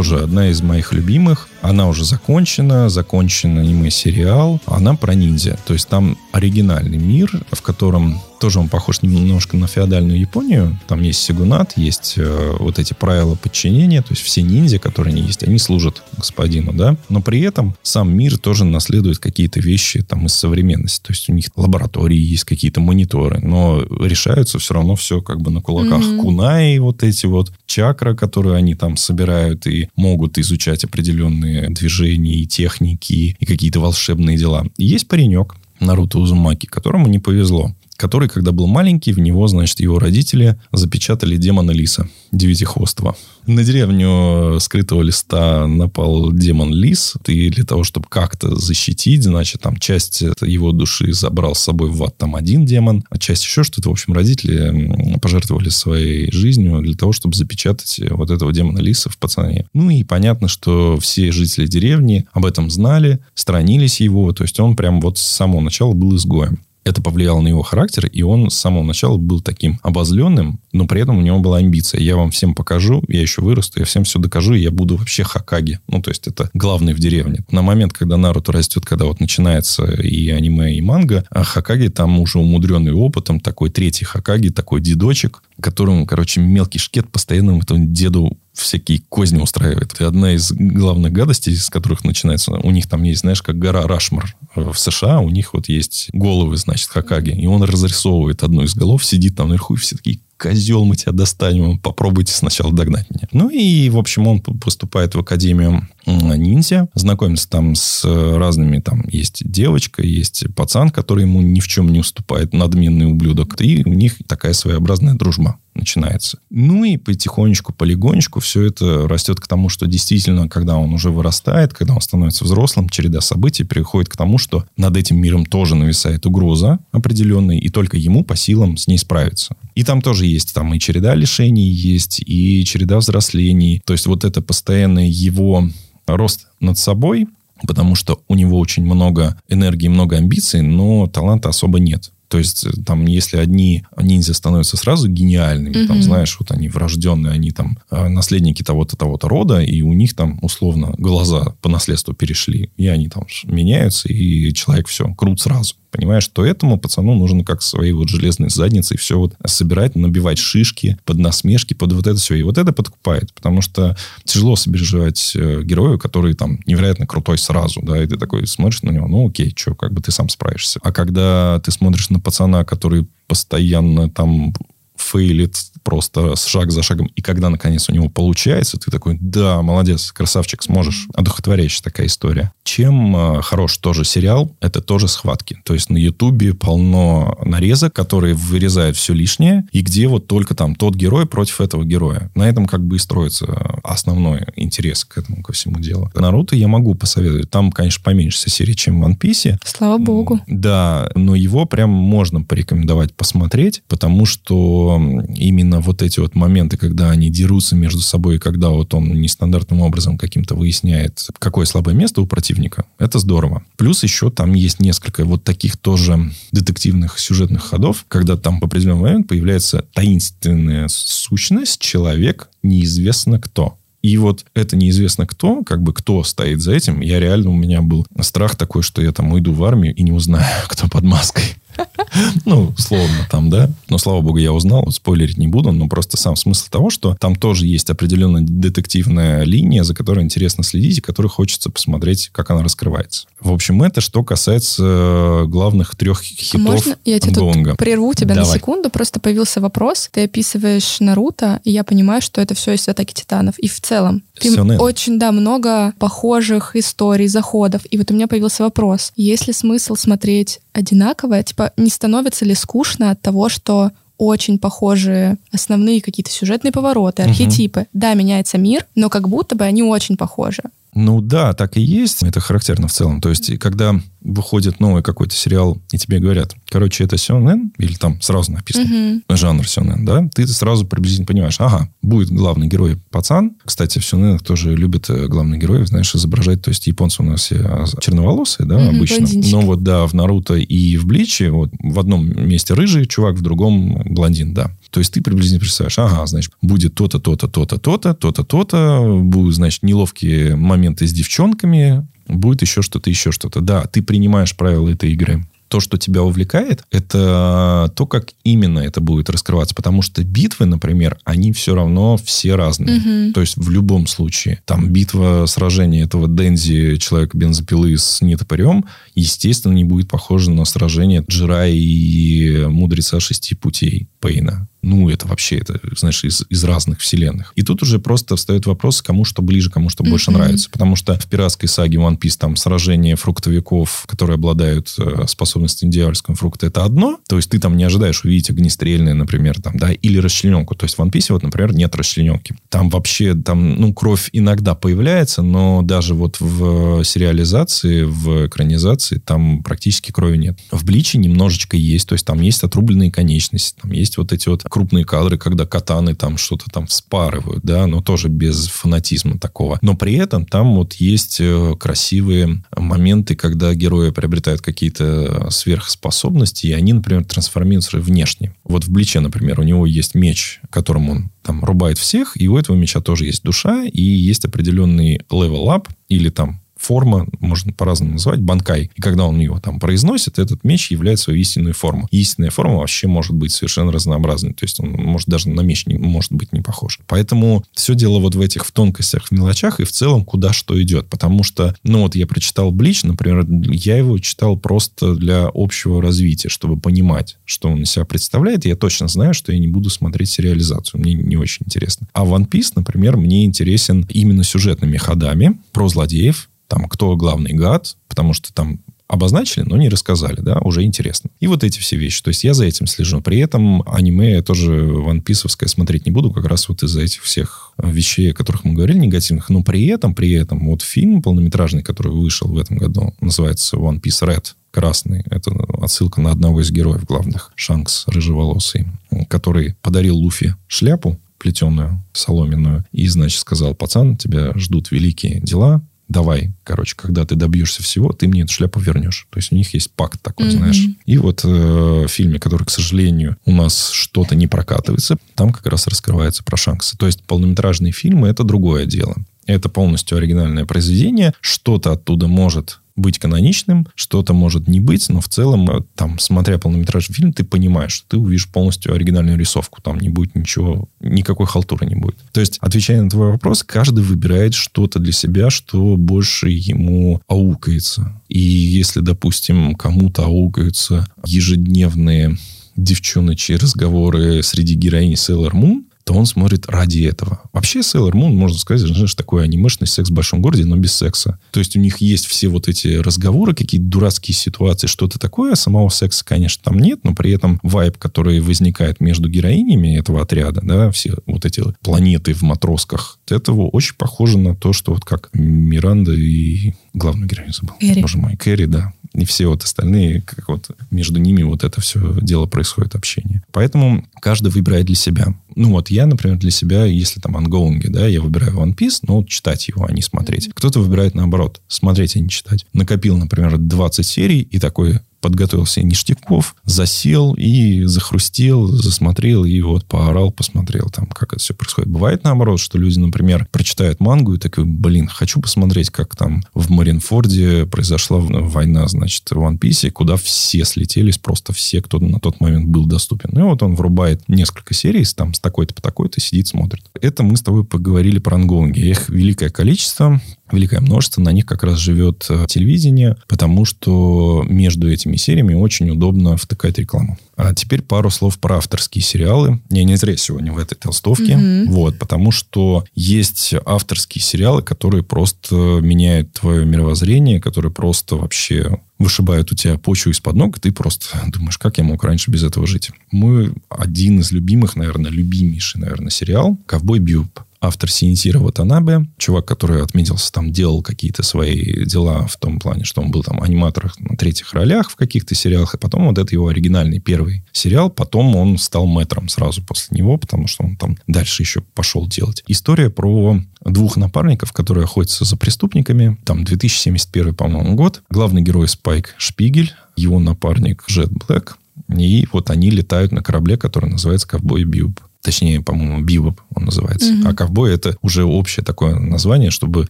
[0.00, 1.49] Тоже одна из моих любимых.
[1.62, 4.60] Она уже закончена, закончен аниме-сериал.
[4.66, 5.58] Она про ниндзя.
[5.66, 10.78] То есть там оригинальный мир, в котором тоже он похож немножко на феодальную Японию.
[10.88, 14.00] Там есть сигунат, есть э, вот эти правила подчинения.
[14.00, 16.96] То есть все ниндзя, которые они есть, они служат господину, да.
[17.10, 21.02] Но при этом сам мир тоже наследует какие-то вещи там из современности.
[21.06, 25.50] То есть у них лаборатории есть какие-то мониторы, но решаются все равно все как бы
[25.50, 26.00] на кулаках.
[26.02, 26.20] Mm-hmm.
[26.20, 32.46] Кунаи вот эти вот, чакра, которые они там собирают и могут изучать определенные движения и
[32.46, 34.64] техники и какие-то волшебные дела.
[34.76, 39.78] И есть паренек, Наруто Узумаки, которому не повезло который, когда был маленький, в него, значит,
[39.80, 43.14] его родители запечатали демона лиса, девятихвостого.
[43.46, 49.76] На деревню скрытого листа напал демон лис, и для того, чтобы как-то защитить, значит, там
[49.76, 53.90] часть его души забрал с собой в ад там один демон, а часть еще что-то.
[53.90, 59.18] В общем, родители пожертвовали своей жизнью для того, чтобы запечатать вот этого демона лиса в
[59.18, 59.66] пацане.
[59.74, 64.74] Ну и понятно, что все жители деревни об этом знали, сторонились его, то есть он
[64.74, 68.56] прям вот с самого начала был изгоем это повлияло на его характер, и он с
[68.56, 72.00] самого начала был таким обозленным, но при этом у него была амбиция.
[72.00, 75.22] Я вам всем покажу, я еще вырасту, я всем все докажу, и я буду вообще
[75.22, 75.78] Хакаги.
[75.88, 77.44] Ну, то есть это главный в деревне.
[77.50, 82.18] На момент, когда Наруто растет, когда вот начинается и аниме, и манга, а Хакаги там
[82.20, 88.38] уже умудренный опытом, такой третий Хакаги, такой дедочек, которому, короче, мелкий шкет постоянно этому деду
[88.52, 90.00] всякие козни устраивает.
[90.00, 93.86] И одна из главных гадостей, с которых начинается, у них там есть, знаешь, как гора
[93.86, 98.74] Рашмар в США, у них вот есть головы, значит, Хакаги, и он разрисовывает одну из
[98.74, 103.28] голов, сидит там наверху, и все такие, козел, мы тебя достанем, попробуйте сначала догнать меня.
[103.32, 109.42] Ну и, в общем, он поступает в Академию ниндзя, знакомится там с разными, там есть
[109.44, 114.16] девочка, есть пацан, который ему ни в чем не уступает, надменный ублюдок, и у них
[114.26, 116.38] такая своеобразная дружба начинается.
[116.50, 121.74] Ну и потихонечку, полигонечку все это растет к тому, что действительно, когда он уже вырастает,
[121.74, 126.26] когда он становится взрослым, череда событий приходит к тому, что над этим миром тоже нависает
[126.26, 129.56] угроза определенная, и только ему по силам с ней справиться.
[129.74, 133.82] И там тоже есть там и череда лишений есть, и череда взрослений.
[133.84, 135.68] То есть вот это постоянный его
[136.06, 137.26] рост над собой,
[137.66, 142.12] потому что у него очень много энергии, много амбиций, но таланта особо нет.
[142.30, 145.86] То есть э, там, если одни ниндзя становятся сразу гениальными, mm-hmm.
[145.86, 150.14] там, знаешь, вот они врожденные, они там э, наследники того-то, того-то рода, и у них
[150.14, 155.74] там условно глаза по наследству перешли, и они там меняются, и человек все, крут сразу.
[155.90, 160.98] Понимаешь, что этому пацану нужно как своей вот железной задницей все вот собирать, набивать шишки
[161.04, 162.36] под насмешки, под вот это все.
[162.36, 167.80] И вот это подкупает, потому что тяжело сопереживать э, герою, который там невероятно крутой сразу,
[167.82, 170.78] да, и ты такой смотришь на него, ну окей, что, как бы ты сам справишься.
[170.82, 174.52] А когда ты смотришь на пацана, который постоянно там
[175.00, 177.06] фейлит просто шаг за шагом.
[177.16, 181.06] И когда, наконец, у него получается, ты такой, да, молодец, красавчик, сможешь.
[181.14, 182.52] Одухотворяющая такая история.
[182.64, 185.60] Чем э, хорош тоже сериал, это тоже схватки.
[185.64, 190.74] То есть на Ютубе полно нарезок, которые вырезают все лишнее, и где вот только там
[190.74, 192.30] тот герой против этого героя.
[192.34, 196.10] На этом как бы и строится основной интерес к этому, ко всему делу.
[196.14, 197.50] Наруто я могу посоветовать.
[197.50, 199.58] Там, конечно, поменьше серий, чем в One Piece.
[199.64, 200.40] Слава богу.
[200.46, 207.10] Да, но его прям можно порекомендовать посмотреть, потому что именно вот эти вот моменты, когда
[207.10, 212.26] они дерутся между собой, когда вот он нестандартным образом каким-то выясняет, какое слабое место у
[212.26, 213.62] противника, это здорово.
[213.76, 219.00] Плюс еще там есть несколько вот таких тоже детективных сюжетных ходов, когда там по определенный
[219.00, 223.76] момент появляется таинственная сущность, человек, неизвестно кто.
[224.02, 227.00] И вот это неизвестно кто, как бы кто стоит за этим.
[227.00, 230.12] Я реально, у меня был страх такой, что я там уйду в армию и не
[230.12, 231.44] узнаю, кто под маской.
[232.44, 233.70] Ну, условно там, да.
[233.88, 237.16] Но, слава богу, я узнал, вот спойлерить не буду, но просто сам смысл того, что
[237.18, 242.50] там тоже есть определенная детективная линия, за которой интересно следить, и которой хочется посмотреть, как
[242.50, 243.26] она раскрывается.
[243.40, 248.34] В общем, это что касается э, главных трех хитов Можно я тебя тут прерву тебя
[248.34, 248.50] Давай.
[248.50, 248.90] на секунду?
[248.90, 250.08] Просто появился вопрос.
[250.12, 253.58] Ты описываешь Наруто, и я понимаю, что это все из Атаки Титанов.
[253.58, 257.82] И в целом, ты очень, да, много похожих историй, заходов.
[257.90, 259.12] И вот у меня появился вопрос.
[259.16, 261.42] Есть ли смысл смотреть одинаковое?
[261.42, 267.86] Типа, не становится ли скучно от того, что очень похожие основные какие-то сюжетные повороты, архетипы.
[267.94, 270.62] Да, меняется мир, но как будто бы они очень похожи.
[270.94, 272.22] Ну да, так и есть.
[272.22, 273.20] Это характерно в целом.
[273.20, 278.20] То есть, когда выходит новый какой-то сериал, и тебе говорят, короче, это сёнэн, или там
[278.20, 279.22] сразу написано, Мгм.
[279.30, 283.52] жанр сёнэн, да, ты сразу приблизительно понимаешь, ага, будет главный герой пацан.
[283.64, 286.60] Кстати, в сёнэнах тоже любят э, главных героев, знаешь, изображать.
[286.62, 289.18] То есть японцы у нас а, черноволосые, да, Мгм, обычно.
[289.20, 289.52] блондинчики.
[289.54, 293.42] Но вот, да, в Наруто и в Бличе вот в одном месте рыжий чувак, в
[293.42, 294.70] другом блондин, да.
[294.90, 299.54] То есть ты приблизительно представляешь, ага, значит, будет то-то, то-то, то-то, то-то, то-то, то-то, будут,
[299.54, 303.60] значит, неловкие моменты с девчонками, будет еще что-то, еще что-то.
[303.60, 305.46] Да, ты принимаешь правила этой игры.
[305.68, 309.72] То, что тебя увлекает, это то, как именно это будет раскрываться.
[309.72, 312.98] Потому что битвы, например, они все равно все разные.
[312.98, 313.32] Мгм.
[313.34, 314.60] То есть в любом случае.
[314.66, 318.84] Там битва, сражение этого Дензи, человека бензопилы с нетопырем,
[319.14, 324.66] естественно, не будет похоже на сражение Джира и Мудреца Шести Путей Пейна.
[324.82, 327.52] Ну, это вообще, это, знаешь, из, из разных вселенных.
[327.56, 330.40] И тут уже просто встает вопрос, кому что ближе, кому что больше Мгм.
[330.40, 330.70] нравится.
[330.70, 336.36] Потому что в пиратской саге One Piece там сражение фруктовиков, которые обладают э, способностями дьявольского
[336.36, 337.18] фрукта, это одно.
[337.28, 340.74] То есть ты там не ожидаешь увидеть огнестрельное, например, там, да, или расчлененку.
[340.74, 342.56] То есть в One Piece, вот, например, нет расчлененки.
[342.68, 349.62] Там вообще, там, ну, кровь иногда появляется, но даже вот в сериализации, в экранизации там
[349.62, 350.58] практически крови нет.
[350.70, 354.62] В Бличе немножечко есть, то есть там есть отрубленные конечности, там есть вот эти вот
[354.70, 359.78] крупные кадры, когда катаны там что-то там вспарывают, да, но тоже без фанатизма такого.
[359.82, 366.72] Но при этом там вот есть э, красивые моменты, когда герои приобретают какие-то сверхспособности, и
[366.72, 368.54] они, например, трансформируются внешне.
[368.64, 372.56] Вот в Бличе, например, у него есть меч, которым он там рубает всех, и у
[372.56, 378.40] этого меча тоже есть душа, и есть определенный level-up, или там форма, можно по-разному называть,
[378.40, 378.90] банкай.
[378.94, 382.08] И когда он его там произносит, этот меч является свою истинную форму.
[382.10, 384.54] Истинная форма вообще может быть совершенно разнообразной.
[384.54, 387.00] То есть он может даже на меч не, может быть не похож.
[387.06, 390.80] Поэтому все дело вот в этих в тонкостях, в мелочах и в целом куда что
[390.82, 391.08] идет.
[391.08, 396.48] Потому что, ну вот я прочитал Блич, например, я его читал просто для общего развития,
[396.48, 398.64] чтобы понимать, что он из себя представляет.
[398.64, 401.00] Я точно знаю, что я не буду смотреть сериализацию.
[401.00, 402.08] Мне не очень интересно.
[402.12, 407.96] А One Piece, например, мне интересен именно сюжетными ходами про злодеев, там, кто главный гад,
[408.08, 411.30] потому что там обозначили, но не рассказали, да, уже интересно.
[411.40, 412.22] И вот эти все вещи.
[412.22, 413.20] То есть я за этим слежу.
[413.20, 417.72] При этом аниме я тоже Piece смотреть не буду, как раз вот из-за этих всех
[417.76, 419.50] вещей, о которых мы говорили, негативных.
[419.50, 424.00] Но при этом, при этом, вот фильм полнометражный, который вышел в этом году, называется One
[424.00, 425.24] Piece Red, красный.
[425.28, 425.50] Это
[425.82, 428.86] отсылка на одного из героев главных, Шанкс, рыжеволосый,
[429.28, 436.52] который подарил Луфи шляпу плетеную, соломенную, и, значит, сказал, пацан, тебя ждут великие дела, давай,
[436.64, 439.26] короче, когда ты добьешься всего, ты мне эту шляпу вернешь.
[439.30, 440.56] То есть у них есть пакт такой, Мгм.
[440.58, 440.82] знаешь.
[441.06, 445.66] И вот э, в фильме, который, к сожалению, у нас что-то не прокатывается, там как
[445.66, 446.98] раз раскрывается про Шанкса.
[446.98, 449.14] То есть полнометражные фильмы– это другое дело.
[449.46, 451.32] Это полностью оригинальное произведение.
[451.40, 456.58] Что-то оттуда может быть каноничным, что-то может не быть, но в целом, э, там, смотря
[456.58, 459.80] полнометражный фильм, ты понимаешь, что ты увидишь полностью оригинальную рисовку.
[459.82, 462.16] Там не будет ничего, никакой халтуры не будет.
[462.32, 468.20] То есть, отвечая на твой вопрос, каждый выбирает что-то для себя, что больше ему аукается.
[468.28, 472.36] И если, допустим, кому-то аукаются ежедневные
[472.76, 477.40] девчоночьи разговоры среди героинь Sailor Moon, то он смотрит ради этого.
[477.52, 481.38] Вообще Sailor Moon, можно сказать, знаешь, такой анимешный секс в большом городе, но без секса.
[481.50, 485.54] То есть у них есть все вот эти разговоры, какие-то дурацкие ситуации, что-то такое.
[485.54, 490.60] Самого секса, конечно, там нет, но при этом вайб, который возникает между героинями этого отряда,
[490.62, 495.30] да, все вот эти планеты в матросках, этого очень похоже на то, что вот как
[495.32, 497.74] Миранда и главную героиню забыл.
[497.80, 498.00] Кэрри.
[498.00, 498.92] Боже мой, Кэрри, да.
[499.14, 503.42] И все вот остальные, как вот между ними вот это все дело происходит, общение.
[503.50, 505.34] Поэтому каждый выбирает для себя.
[505.56, 509.24] Ну вот я, например, для себя, если там ангоунги, да, я выбираю One Piece, но
[509.24, 510.50] читать его, а не смотреть.
[510.54, 512.66] Кто-то выбирает наоборот, смотреть, а не читать.
[512.72, 519.84] Накопил, например, 20 серий и такой подготовил себе ништяков, засел и захрустел, засмотрел, и вот
[519.84, 521.90] поорал, посмотрел там, как это все происходит.
[521.90, 526.70] Бывает наоборот, что люди, например, прочитают мангу и такой, блин, хочу посмотреть, как там в
[526.70, 532.40] Маринфорде произошла война, значит, в One Piece, куда все слетелись, просто все, кто на тот
[532.40, 533.30] момент был доступен.
[533.38, 536.84] И вот он врубает несколько серий, там, с такой-то по такой-то, сидит, смотрит.
[537.00, 538.80] Это мы с тобой поговорили про ангоинги.
[538.80, 540.20] Их великое количество,
[540.52, 545.90] великое множество, на них как раз живет э, телевидение, потому что между этими сериями очень
[545.90, 547.18] удобно втыкать рекламу.
[547.36, 549.60] А теперь пару слов про авторские сериалы.
[549.70, 551.36] Я не зря сегодня в этой толстовке.
[551.36, 551.72] Мгм.
[551.72, 559.50] Вот, потому что есть авторские сериалы, которые просто меняют твое мировоззрение, которые просто вообще вышибают
[559.50, 562.66] у тебя почву из-под ног, и ты просто думаешь, как я мог раньше без этого
[562.66, 562.90] жить.
[563.10, 567.40] Мой один из любимых, наверное, любимейший, наверное, сериал «Ковбой Бьюб».
[567.60, 573.02] Автор Синитира Ватанабе, чувак, который отметился, там делал какие-то свои дела в том плане, что
[573.02, 576.48] он был там аниматором на третьих ролях в каких-то сериалах, и потом вот это его
[576.48, 581.42] оригинальный первый сериал, потом он стал мэтром сразу после него, потому что он там дальше
[581.42, 582.42] еще пошел делать.
[582.46, 586.18] История про двух напарников, которые охотятся за преступниками.
[586.24, 588.02] Там 2071, по-моему, год.
[588.08, 591.56] Главный герой Спайк Шпигель, его напарник Джет Блэк.
[591.94, 595.00] И вот они летают на корабле, который называется «Ковбой Бьюб».
[595.22, 597.12] Точнее, по-моему, Бибоп он называется.
[597.12, 597.26] Мгм.
[597.26, 599.86] А ковбой это уже общее такое название, чтобы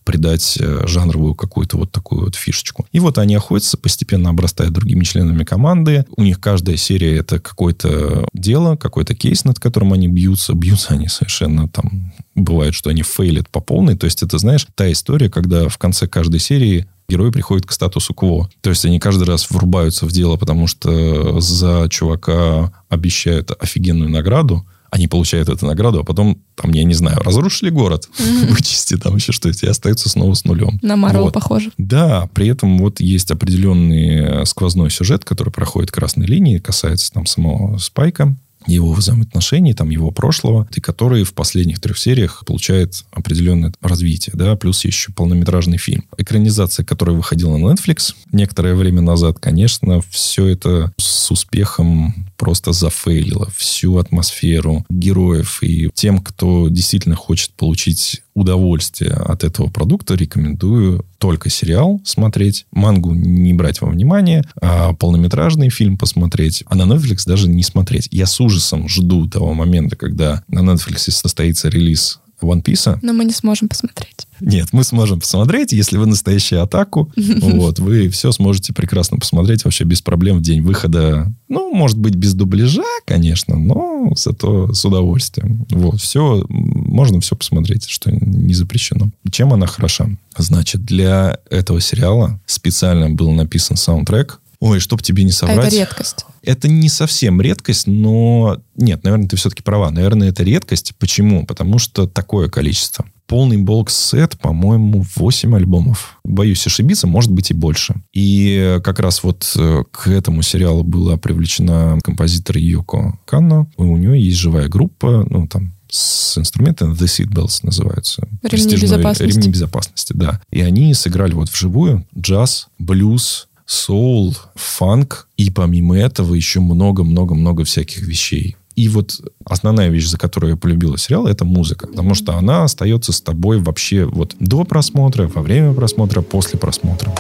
[0.03, 2.87] придать э, жанровую какую-то вот такую вот фишечку.
[2.91, 6.05] И вот они охотятся, постепенно обрастают другими членами команды.
[6.17, 10.53] У них каждая серия это какое-то дело, какой-то кейс, над которым они бьются.
[10.53, 12.13] Бьются они совершенно там...
[12.35, 13.97] Бывает, что они фейлят по полной.
[13.97, 18.15] То есть это, знаешь, та история, когда в конце каждой серии герой приходит к статусу
[18.15, 18.49] КВО.
[18.63, 24.65] То есть они каждый раз врубаются в дело, потому что за чувака обещают офигенную награду,
[24.91, 28.09] они получают эту награду, а потом, там, я не знаю, разрушили город,
[28.49, 30.79] вычисти там еще что-то, и остаются снова с нулем.
[30.83, 31.33] На Марвел Вот.
[31.35, 31.71] похоже.
[31.79, 37.27] Да, при этом вот есть определенный э, сквозной сюжет, который проходит красной линии, касается там
[37.27, 38.35] самого Спайка,
[38.67, 44.57] его взаимоотношений, там, его прошлого, и который в последних трех сериях получает определенное развитие, да,
[44.57, 46.05] плюс еще полнометражный фильм.
[46.19, 53.51] Экранизация, которая выходила на Netflix некоторое время назад, конечно, все это с успехом просто зафейлило
[53.55, 55.63] всю атмосферу героев.
[55.63, 63.13] И тем, кто действительно хочет получить удовольствие от этого продукта, рекомендую только сериал смотреть, мангу
[63.13, 68.09] не брать во внимание, а полнометражный фильм посмотреть, а на Netflix даже не смотреть.
[68.11, 72.99] Я с ужасом жду того момента, когда на Netflix состоится релиз One Piece.
[73.03, 74.27] Но мы не сможем посмотреть.
[74.41, 79.85] Нет, мы сможем посмотреть, если вы настоящий атаку, вот, вы все сможете прекрасно посмотреть вообще
[79.85, 81.33] без проблем в день выхода.
[81.49, 85.67] Ну, может быть, без дубляжа, конечно, но зато с удовольствием.
[85.71, 89.11] Вот, все, можно все посмотреть, что не запрещено.
[89.31, 90.09] Чем она хороша?
[90.37, 94.41] Значит, для этого сериала специально был написан саундтрек.
[94.61, 95.69] Ой, чтоб тебе не А соврать.
[95.69, 96.27] это редкость.
[96.43, 98.61] Это не совсем редкость, но...
[98.77, 99.91] Нет, наверное, ты все-таки права.
[99.91, 100.95] Наверное, это редкость.
[100.99, 101.45] Почему?
[101.47, 103.05] Потому что такое количество.
[103.27, 106.19] Полный бокс-сет, по-моему, 8 альбомов.
[106.25, 107.95] Боюсь ошибиться, может быть и больше.
[108.13, 113.71] И как раз вот э, к этому сериалу была привлечена композитор Йоко Канно.
[113.77, 118.27] У нее есть живая группа, ну, там, с инструментами The Seatbelts называются.
[118.43, 119.35] Ремни безопасности.
[119.35, 120.41] Ремни безопасности, да.
[120.51, 125.29] И они сыграли вот вживую джаз, блюз, соул, фанк.
[125.37, 128.57] И помимо этого еще много-много-много всяких вещей.
[128.75, 131.87] И вот основная вещь, за которую я полюбила сериал, это музыка.
[131.87, 137.15] Потому что она остается с тобой вообще вот до просмотра, во время просмотра, после просмотра.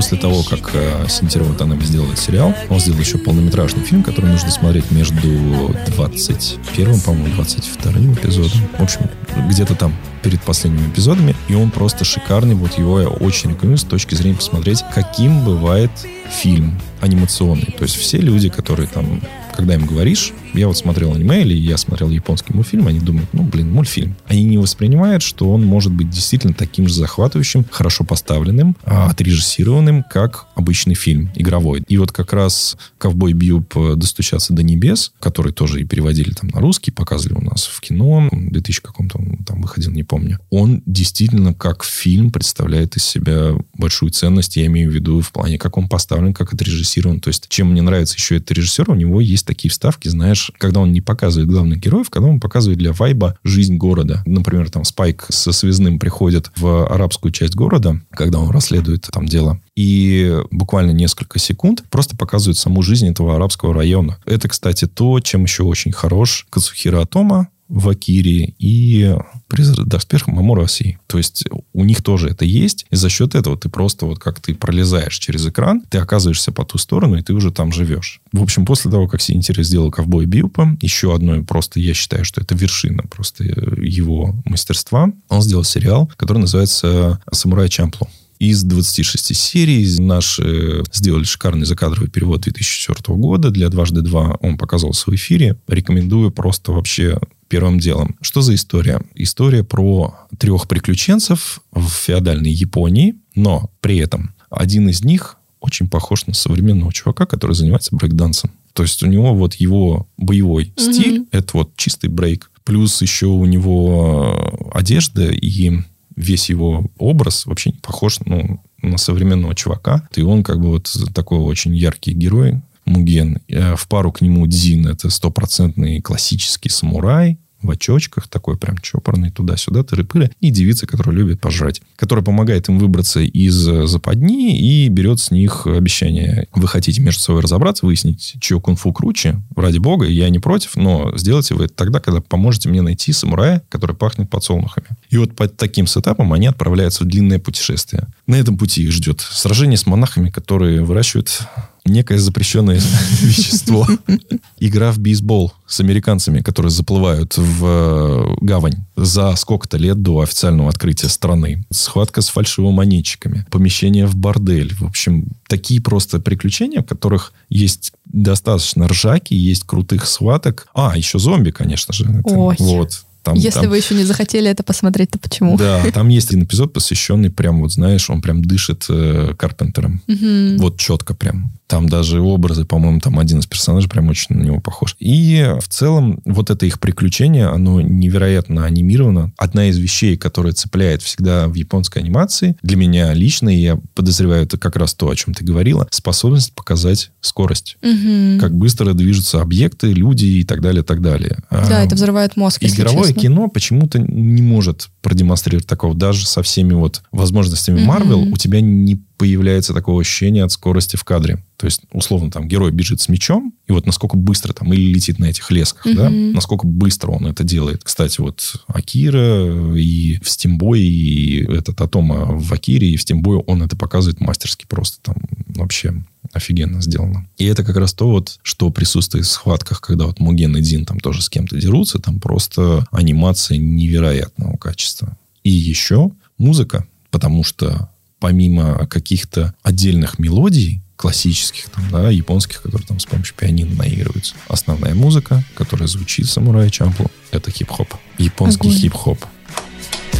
[0.00, 4.30] После того, как э, Синтера Ватанаbe сделал этот сериал, он сделал еще полнометражный фильм, который
[4.30, 8.66] нужно смотреть между 21, по-моему, 22 эпизодом.
[8.78, 9.10] В общем,
[9.50, 12.54] где-то там перед последними эпизодами, и он просто шикарный.
[12.54, 15.90] Вот его я очень рекомендую с точки зрения посмотреть, каким бывает
[16.30, 17.74] фильм анимационный.
[17.76, 19.20] То есть все люди, которые там
[19.54, 23.42] когда им говоришь, я вот смотрел аниме или я смотрел японский мультфильм, они думают, ну,
[23.42, 24.16] блин, мультфильм.
[24.26, 30.02] Они не воспринимают, что он может быть действительно таким же захватывающим, хорошо поставленным, а, отрежиссированным,
[30.02, 31.82] как обычный фильм игровой.
[31.88, 33.74] И вот как раз «Ковбой Бьюб.
[33.96, 38.28] Достучаться до небес», который тоже и переводили там на русский, показывали у нас в кино,
[38.30, 40.38] в 2000 каком-то там выходил, не помню.
[40.50, 45.58] Он действительно как фильм представляет из себя большую ценность, я имею в виду в плане,
[45.58, 47.20] как он поставлен, как отрежиссирован.
[47.20, 50.80] То есть, чем мне нравится еще этот режиссер, у него есть такие вставки, знаешь, когда
[50.80, 54.22] он не показывает главных героев, когда он показывает для вайба жизнь города.
[54.26, 59.60] Например, там Спайк со связным приходит в арабскую часть города, когда он расследует там дело,
[59.76, 64.18] и буквально несколько секунд просто показывают саму жизнь этого арабского района.
[64.24, 69.16] Это, кстати, то, чем еще очень хорош Кацухира Атома, в Акире и
[69.46, 70.98] призрак доспех Мамора Оси.
[71.06, 72.84] То есть у них тоже это есть.
[72.90, 76.64] И за счет этого ты просто вот как ты пролезаешь через экран, ты оказываешься по
[76.64, 78.20] ту сторону, и ты уже там живешь.
[78.32, 82.40] В общем, после того, как Синтери сделал ковбой Биупа, еще одно просто, я считаю, что
[82.40, 88.08] это вершина просто его мастерства, он сделал сериал, который называется «Самурай Чамплу»
[88.40, 90.00] из 26 серий.
[90.00, 93.50] Наши сделали шикарный закадровый перевод 2004 года.
[93.50, 95.56] Для «Дважды два» он показывался в эфире.
[95.68, 97.18] Рекомендую просто вообще
[97.50, 98.16] первым делом.
[98.22, 99.02] Что за история?
[99.14, 106.26] История про трех приключенцев в феодальной Японии, но при этом один из них очень похож
[106.26, 108.52] на современного чувака, который занимается брейкдансом.
[108.72, 110.92] То есть у него вот его боевой mm-hmm.
[110.92, 112.50] стиль, это вот чистый брейк.
[112.64, 115.72] Плюс еще у него одежда и
[116.16, 120.08] весь его образ вообще похож ну, на современного чувака.
[120.14, 122.60] И он как бы вот такой очень яркий герой,
[122.90, 123.38] Муген.
[123.48, 124.86] Э, в пару к нему Дзин.
[124.86, 131.40] Это стопроцентный классический самурай в очочках, такой прям чопорный, туда-сюда, тыры-пыры, и девица, которая любит
[131.40, 136.48] пожрать, которая помогает им выбраться из западни и берет с них обещание.
[136.54, 139.42] Вы хотите между собой разобраться, выяснить, чье кунг-фу круче?
[139.56, 143.62] Ради бога, я не против, но сделайте вы это тогда, когда поможете мне найти самурая,
[143.68, 144.88] который пахнет подсолнухами.
[145.10, 148.06] И вот под таким сетапом они отправляются в длинное путешествие.
[148.26, 151.42] На этом пути их ждет сражение с монахами, которые выращивают
[151.90, 152.80] некое запрещенное
[153.20, 153.86] вещество.
[154.58, 160.68] Игра в бейсбол с американцами, которые заплывают в э, гавань за сколько-то лет до официального
[160.68, 161.64] открытия страны.
[161.70, 163.46] Схватка с фальшивомонетчиками.
[163.50, 164.74] Помещение в бордель.
[164.74, 170.66] В общем, такие просто приключения, в которых есть достаточно ржаки, есть крутых схваток.
[170.74, 172.04] А, еще зомби, конечно же.
[172.04, 172.56] Это, Ой.
[172.58, 173.04] Вот.
[173.22, 173.70] Там, Если там...
[173.70, 175.56] вы еще не захотели это посмотреть, то почему?
[175.56, 180.02] Да, там есть один эпизод, посвященный прям, вот знаешь, он прям дышит э, Карпентером.
[180.08, 180.62] Угу.
[180.62, 181.52] Вот четко прям.
[181.70, 184.96] Там даже образы, по-моему, там один из персонажей прям очень на него похож.
[184.98, 189.32] И в целом вот это их приключение, оно невероятно анимировано.
[189.36, 194.42] Одна из вещей, которая цепляет всегда в японской анимации, для меня лично, и я подозреваю,
[194.42, 197.76] это как раз то, о чем ты говорила, способность показать скорость.
[197.82, 198.40] Угу.
[198.40, 201.38] Как быстро движутся объекты, люди и так далее, так далее.
[201.52, 203.22] Да, а, это взрывает мозг, Игровое честно.
[203.22, 205.94] кино почему-то не может продемонстрировать такого.
[205.94, 208.32] Даже со всеми вот возможностями Marvel угу.
[208.32, 211.44] у тебя не появляется такое ощущение от скорости в кадре.
[211.60, 215.18] То есть, условно, там герой бежит с мечом, и вот насколько быстро там или летит
[215.18, 215.94] на этих лесках, mm-hmm.
[215.94, 217.82] да, насколько быстро он это делает.
[217.84, 223.62] Кстати, вот Акира и в Стимбой, и этот Атома в Акире, и в Стимбой он
[223.62, 225.16] это показывает мастерски просто там
[225.48, 226.02] вообще
[226.32, 227.28] офигенно сделано.
[227.36, 230.86] И это как раз то вот, что присутствует в схватках, когда вот Муген и Дин
[230.86, 235.14] там тоже с кем-то дерутся, там просто анимация невероятного качества.
[235.44, 243.00] И еще музыка, потому что помимо каких-то отдельных мелодий, классических, там, да, японских, которые там
[243.00, 244.34] с помощью пианино наигрываются.
[244.48, 247.94] Основная музыка, которая звучит в «Самурае Чамплу», это хип-хоп.
[248.18, 249.18] Японский Огонь.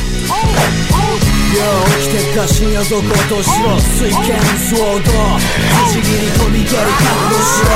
[0.09, 0.75] хип-хоп.
[1.55, 1.61] 起
[2.03, 5.15] きてった深夜続行としろ水拳騒動不
[5.87, 6.83] 思議に飛び蹴り覚
[7.31, 7.71] 悟しろ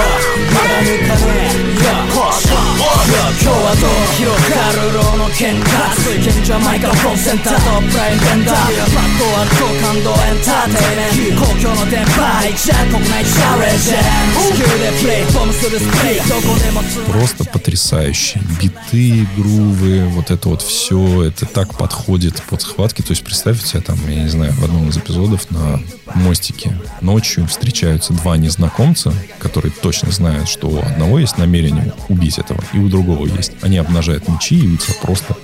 [0.52, 12.20] まだ抜かねえ Yo こし今日はどう広がるローの喧嘩水拳ジャマイカコンセンターとプライベンダーフラットは超感動エンターテイメント公共の電波
[12.52, 13.96] 一ゃ国内チャレンジ
[14.44, 18.40] 地球でプレイボムするスプレーどこでもつ Просто потрясающий.
[18.60, 23.03] Биты, грувы, вот это вот все, это так подходит под схватки.
[23.03, 25.81] То есть представьте себе там, я не знаю, в одном из эпизодов на
[26.15, 32.63] мостике ночью встречаются два незнакомца, которые точно знают, что у одного есть намерение убить этого,
[32.73, 33.53] и у другого есть.
[33.63, 35.37] Они обнажают мечи, и тебя просто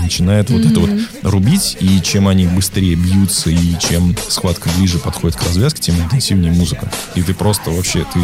[0.00, 0.90] начинает вот это вот
[1.22, 6.52] рубить, и чем они быстрее бьются, и чем схватка ближе подходит к развязке, тем интенсивнее
[6.52, 6.90] музыка.
[7.14, 8.20] И ты просто вообще, ты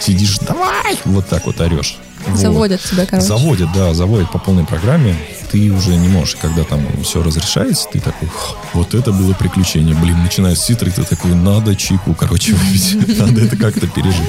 [0.00, 1.98] сидишь, давай, вот так вот орешь.
[2.26, 2.38] Вот.
[2.38, 3.26] Заводят тебя, короче.
[3.26, 5.16] Заводят, да, заводят по полной программе.
[5.50, 9.94] Ты уже не можешь, когда там все разрешается, ты такой, «Х, вот это было приключение.
[9.94, 13.18] Блин, начинают титры, ты такой, надо чайку, короче, выпить.
[13.18, 14.22] Надо это как-то пережить.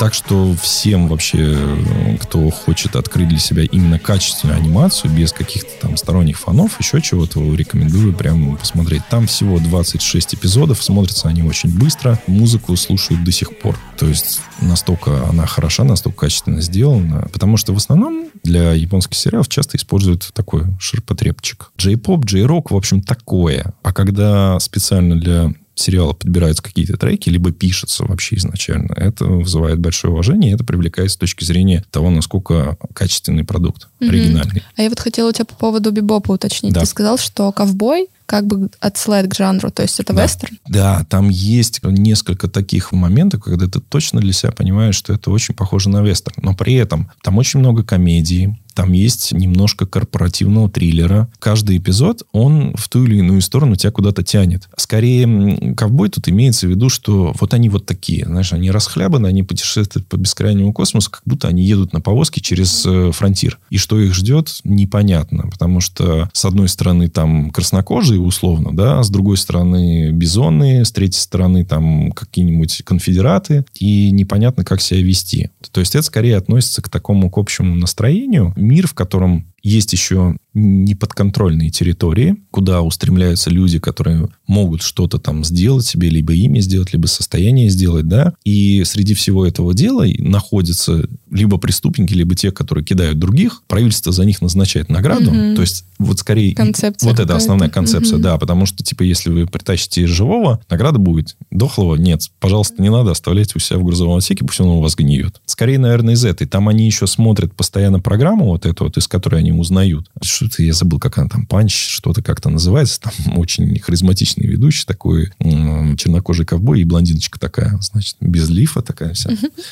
[0.00, 5.70] Так что всем вообще, э, кто хочет открыть для себя именно качественную анимацию, без каких-то
[5.80, 9.02] там сторонних фонов, еще чего-то, рекомендую прям посмотреть.
[9.08, 13.78] Там всего 26 эпизодов, смотрятся они очень быстро, музыку слушают до сих пор.
[13.96, 19.48] То есть настолько она хороша, настолько качественно сделана, потому что в основном для японских сериалов
[19.48, 21.70] часто используют такой ширпотребчик.
[21.78, 23.72] Джей-поп, джей-рок, в общем, такое.
[23.82, 30.12] А когда специально для сериала подбираются какие-то треки, либо пишется вообще изначально, это вызывает большое
[30.12, 34.10] уважение, и это привлекает с точки зрения того, насколько качественный продукт, Мгм.
[34.10, 34.62] оригинальный.
[34.76, 36.72] А я вот хотела у тебя по поводу бибопа уточнить.
[36.72, 36.80] Да.
[36.80, 40.22] Ты сказал, что ковбой как бы отсылает к жанру, то есть это Да.
[40.24, 40.58] вестерн?
[40.68, 45.54] Да, там есть несколько таких моментов, когда ты точно для себя понимаешь, что это очень
[45.54, 46.36] похоже на вестерн.
[46.42, 51.28] Но при этом там очень много комедии, там есть немножко корпоративного триллера.
[51.38, 54.68] Каждый эпизод, он в ту или иную сторону тебя куда-то тянет.
[54.76, 59.42] Скорее, ковбой тут имеется в виду, что вот они вот такие, знаешь, они расхлябаны, они
[59.42, 63.58] путешествуют по бескрайнему космосу, как будто они едут на повозке через э, фронтир.
[63.70, 69.10] И что их ждет, непонятно, потому что с одной стороны там краснокожие условно, да, с
[69.10, 75.50] другой стороны бизоны, с третьей стороны там какие-нибудь конфедераты, и непонятно, как себя вести.
[75.70, 78.52] То есть это скорее относится к такому к общему настроению.
[78.64, 85.84] Мир, в котором есть еще неподконтрольные территории, куда устремляются люди, которые могут что-то там сделать
[85.84, 88.34] себе, либо ими сделать, либо состояние сделать, да.
[88.44, 93.62] И среди всего этого дела находятся либо преступники, либо те, которые кидают других.
[93.66, 95.32] Правительство за них назначает награду.
[95.32, 95.56] Мгм.
[95.56, 98.22] То есть вот скорее Концепция вот это основная концепция, Мгм.
[98.22, 101.36] да, потому что типа если вы притащите живого, награда будет.
[101.50, 104.94] Дохлого нет, пожалуйста, не надо, оставляйте у себя в грузовом отсеке, пусть он у вас
[104.94, 105.40] гниет.
[105.46, 106.46] Скорее, наверное, из этой.
[106.46, 110.10] Там они еще смотрят постоянно программу вот эту вот, из которой они узнают.
[110.22, 113.00] Что-то я забыл, как она там, панч, что-то как-то называется.
[113.00, 119.30] Там очень харизматичный ведущий такой, чернокожий ковбой и блондиночка такая, значит, без лифа такая вся.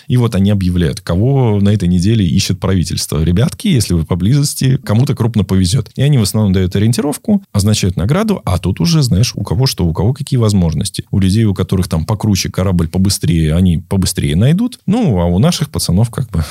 [0.08, 3.22] И вот они объявляют, кого на этой неделе ищет правительство.
[3.22, 5.90] Ребятки, если вы поблизости, кому-то крупно повезет.
[5.96, 9.86] И они в основном дают ориентировку, означают награду, а тут уже, знаешь, у кого что,
[9.86, 11.04] у кого какие возможности.
[11.10, 14.80] У людей, у которых там покруче корабль побыстрее, они побыстрее найдут.
[14.86, 16.44] Ну, а у наших пацанов как бы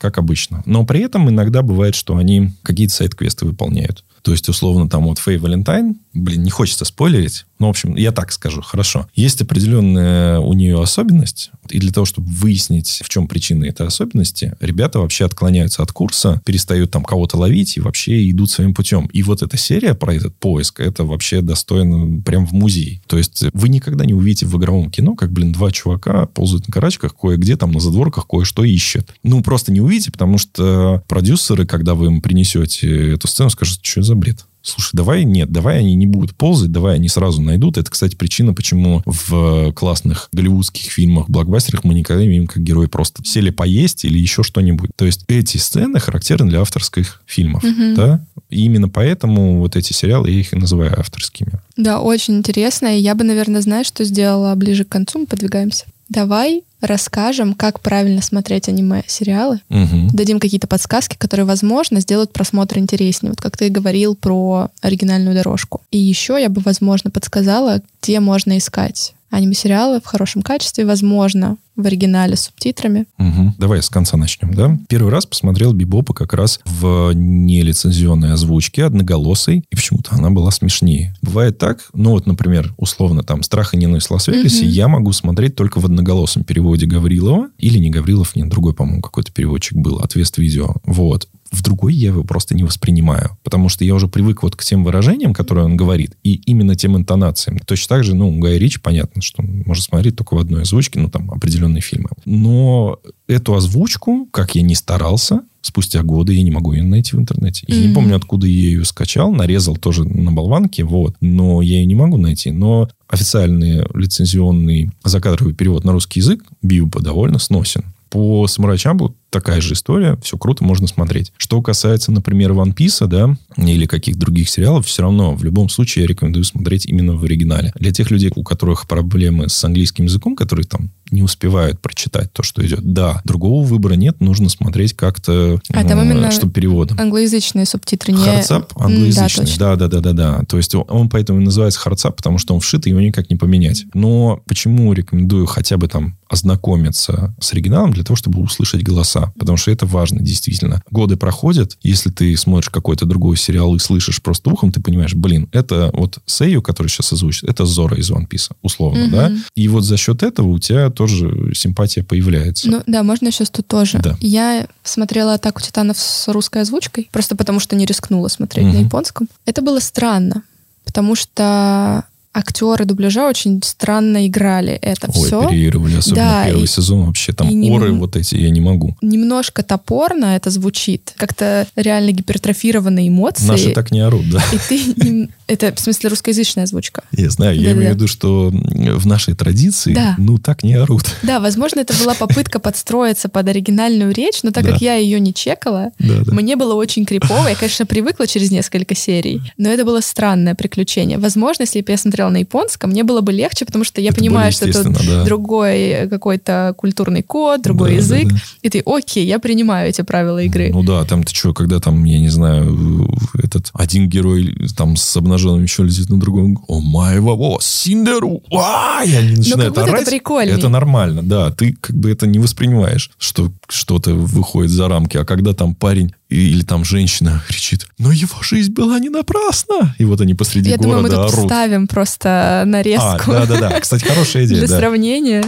[0.00, 0.62] как обычно.
[0.64, 4.02] Но при этом иногда бывает, что они какие-то сайт-квесты выполняют.
[4.22, 8.10] То есть, условно, там вот Фэй Валентайн, блин, не хочется спойлерить, но, в общем, я
[8.10, 9.06] так скажу, хорошо.
[9.14, 14.54] Есть определенная у нее особенность, и для того, чтобы выяснить, в чем причина этой особенности,
[14.60, 19.06] ребята вообще отклоняются от курса, перестают там кого-то ловить и вообще идут своим путем.
[19.12, 23.02] И вот эта серия про этот поиск, это вообще достойно прям в музей.
[23.06, 26.72] То есть вы никогда не увидите в игровом кино, как, блин, два чувака ползают на
[26.72, 29.14] карачках, кое-где там на задворках кое-что ищут.
[29.22, 34.02] Ну, просто не увидите, потому что продюсеры, когда вы им принесете эту сцену, скажут, что
[34.02, 34.46] за бред?
[34.62, 37.78] Слушай, давай нет, давай они не будут ползать, давай они сразу найдут.
[37.78, 42.86] Это, кстати, причина, почему в классных голливудских фильмах, блокбастерах мы никогда не видим, как герои
[42.86, 44.90] просто сели поесть или еще что-нибудь.
[44.96, 47.64] То есть эти сцены характерны для авторских фильмов.
[47.96, 48.24] Да?
[48.50, 51.52] И именно поэтому вот эти сериалы, я их и называю авторскими.
[51.76, 52.98] Да, очень интересно.
[52.98, 55.86] И я бы, наверное, знаешь, что сделала ближе к концу, мы подвигаемся.
[56.08, 59.60] Давай расскажем, как правильно смотреть аниме-сериалы.
[59.68, 60.08] Мгм.
[60.12, 63.30] Дадим какие-то подсказки, которые, возможно, сделают просмотр интереснее.
[63.30, 65.82] Вот как ты говорил про оригинальную дорожку.
[65.90, 70.84] И еще я бы, возможно, подсказала, где можно искать аниме-сериалы в хорошем качестве.
[70.84, 73.06] Возможно, в оригинале с субтитрами.
[73.18, 73.54] Мгм.
[73.58, 74.78] Давай с конца начнем, да?
[74.88, 81.14] Первый раз посмотрел Бибопа как раз в нелицензионной озвучке, одноголосой, и почему-то она была смешнее.
[81.22, 84.72] Бывает так, ну вот, например, условно там «Страх и ненависть в Лас-Вегасе» Мгм.
[84.72, 89.32] я могу смотреть только в одноголосом переводе Гаврилова, или не Гаврилов, нет, другой, по-моему, какой-то
[89.32, 91.28] переводчик был, отвест видео, вот.
[91.50, 94.84] В другой я его просто не воспринимаю, потому что я уже привык вот к тем
[94.84, 97.58] выражениям, которые он говорит, и именно тем интонациям.
[97.66, 101.10] Точно так же, ну, Гай Рич, понятно, что может смотреть только в одной озвучке, ну,
[101.10, 101.28] там,
[101.70, 102.10] определенные фильмы.
[102.24, 107.20] Но эту озвучку, как я не старался, спустя годы я не могу ее найти в
[107.20, 107.64] интернете.
[107.68, 107.94] Я не Мгм.
[107.94, 112.16] помню, откуда я ее скачал, нарезал тоже на болванке, вот, но я ее не могу
[112.16, 112.50] найти.
[112.50, 117.84] Но официальный лицензионный закадровый перевод на русский язык Биуба довольно сносен.
[118.08, 121.32] По Самурай Чамплу такая же история, все круто, можно смотреть.
[121.36, 126.02] Что касается, например, One Piece, да, или каких других сериалов, все равно в любом случае
[126.02, 127.72] я рекомендую смотреть именно в оригинале.
[127.78, 132.42] Для тех людей, у которых проблемы с английским языком, которые там не успевают прочитать то,
[132.42, 136.98] что идет, да, другого выбора нет, нужно смотреть как-то, А там именно чтобы переводом.
[137.00, 138.22] Англоязычные субтитры не...
[138.24, 139.46] Hardsub англоязычный.
[139.58, 139.76] Да.
[139.76, 140.44] Да, да, да, да, да.
[140.48, 143.36] То есть он- поэтому и называется hardsub, потому что он вшит, и его никак не
[143.36, 143.84] поменять.
[143.94, 146.16] Но почему рекомендую хотя бы там
[146.54, 149.32] ознакомиться с оригиналом для того, чтобы услышать голоса?
[149.38, 150.82] Потому что это важно, действительно.
[150.90, 155.48] Годы проходят, если ты смотришь какой-то другой сериал и слышишь просто ухом, ты понимаешь, блин,
[155.52, 159.10] это вот сэйю, который сейчас озвучит, это Зоро из One Piece, условно, Мгм.
[159.10, 159.32] да?
[159.54, 162.68] И вот за счет этого у тебя тоже симпатия появляется.
[162.68, 163.98] Ну да, можно еще тут тоже.
[164.00, 164.16] Да.
[164.20, 168.84] Я смотрела «Атаку титанов» с русской озвучкой, просто потому что не рискнула смотреть на Мгм.
[168.84, 169.28] японском.
[169.46, 170.42] Это было странно,
[170.84, 175.48] потому что актеры дубляжа очень странно играли это Ой, все.
[175.48, 177.32] переигрывали, особенно Да, первый и- сезон вообще.
[177.32, 178.96] Там и оры вот эти, я не могу.
[179.02, 183.46] Немножко топорно это звучит, как-то реально гипертрофированные эмоции.
[183.46, 184.42] Наши так не орут, да?
[184.52, 185.28] И ты...
[185.46, 187.02] Это, в смысле, русскоязычная озвучка.
[187.10, 191.02] Я знаю, я имею в виду, что в нашей традиции, ну, так не орут.
[191.24, 195.34] Да, возможно, это была попытка подстроиться под оригинальную речь, но так как я ее не
[195.34, 195.90] чекала.
[195.98, 197.48] Мне было очень крипово.
[197.48, 201.18] Я, конечно, привыкла через несколько серий, но это было странное приключение.
[201.18, 204.18] Возможно, если бы я смотрела на японском, мне было бы легче, потому что я Это
[204.18, 205.24] понимаю, что это да.
[205.24, 208.28] другой какой-то культурный код, другой Да, да, язык.
[208.32, 208.36] да.
[208.62, 210.70] И ты, окей, я принимаю эти правила игры.
[210.72, 213.08] Ну да, там ты что, когда там, я не знаю,
[213.42, 219.02] этот один герой там с обнаженным еще летит на другом, о моего, о, Синдеру, а,
[219.04, 220.06] и они начинают как будто это орать.
[220.08, 220.52] прикольней.
[220.52, 225.24] Это нормально, да, ты как бы это не воспринимаешь, что что-то выходит за рамки, а
[225.24, 230.21] когда там парень или там женщина кричит, но его жизнь была не напрасна, и вот
[230.21, 231.45] они посреди я думаю, мы города тут орут.
[231.51, 234.77] вставим просто А, нарезку да-да-да, кстати, хорошая идея, для да.
[234.79, 235.43] сравнения.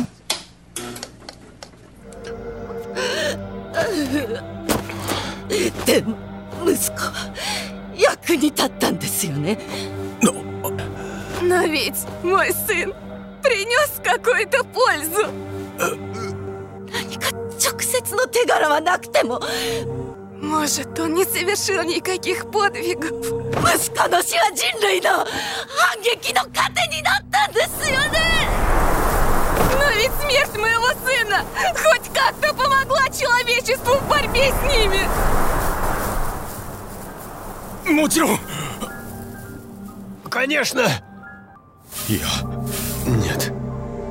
[5.85, 6.03] で
[6.65, 7.33] 息子は
[7.97, 9.57] 役に立ったんですよね
[11.41, 11.93] Но ведь
[12.23, 12.93] мой сын
[13.41, 15.31] принес какую-то пользу.
[16.91, 19.39] 何か直接の手柄はなくても
[20.41, 23.11] Может, он не совершил никаких подвигов.
[23.75, 25.25] 息子の死は人類の反
[26.03, 28.47] 撃の糧になったんですよね
[29.79, 31.43] Но ведь смерть моего сына
[31.75, 35.07] хоть как-то помогла человечеству в борьбе с ними.
[37.93, 38.39] もちろん
[40.29, 40.81] Конечно
[42.09, 42.27] いや
[43.05, 43.53] Нет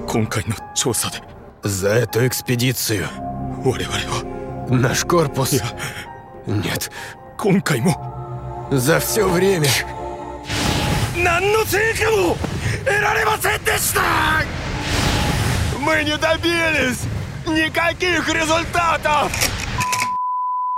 [0.07, 1.23] 今回の調査で
[1.63, 3.07] За эту экспедицию
[3.65, 5.61] 我々は Наш корпус
[6.51, 6.91] Нет
[7.39, 9.67] 今回も За все время
[11.17, 12.37] 何の成果も
[12.85, 14.01] 得られませんでした
[15.81, 17.05] Мы не добились
[17.47, 19.31] никаких результатов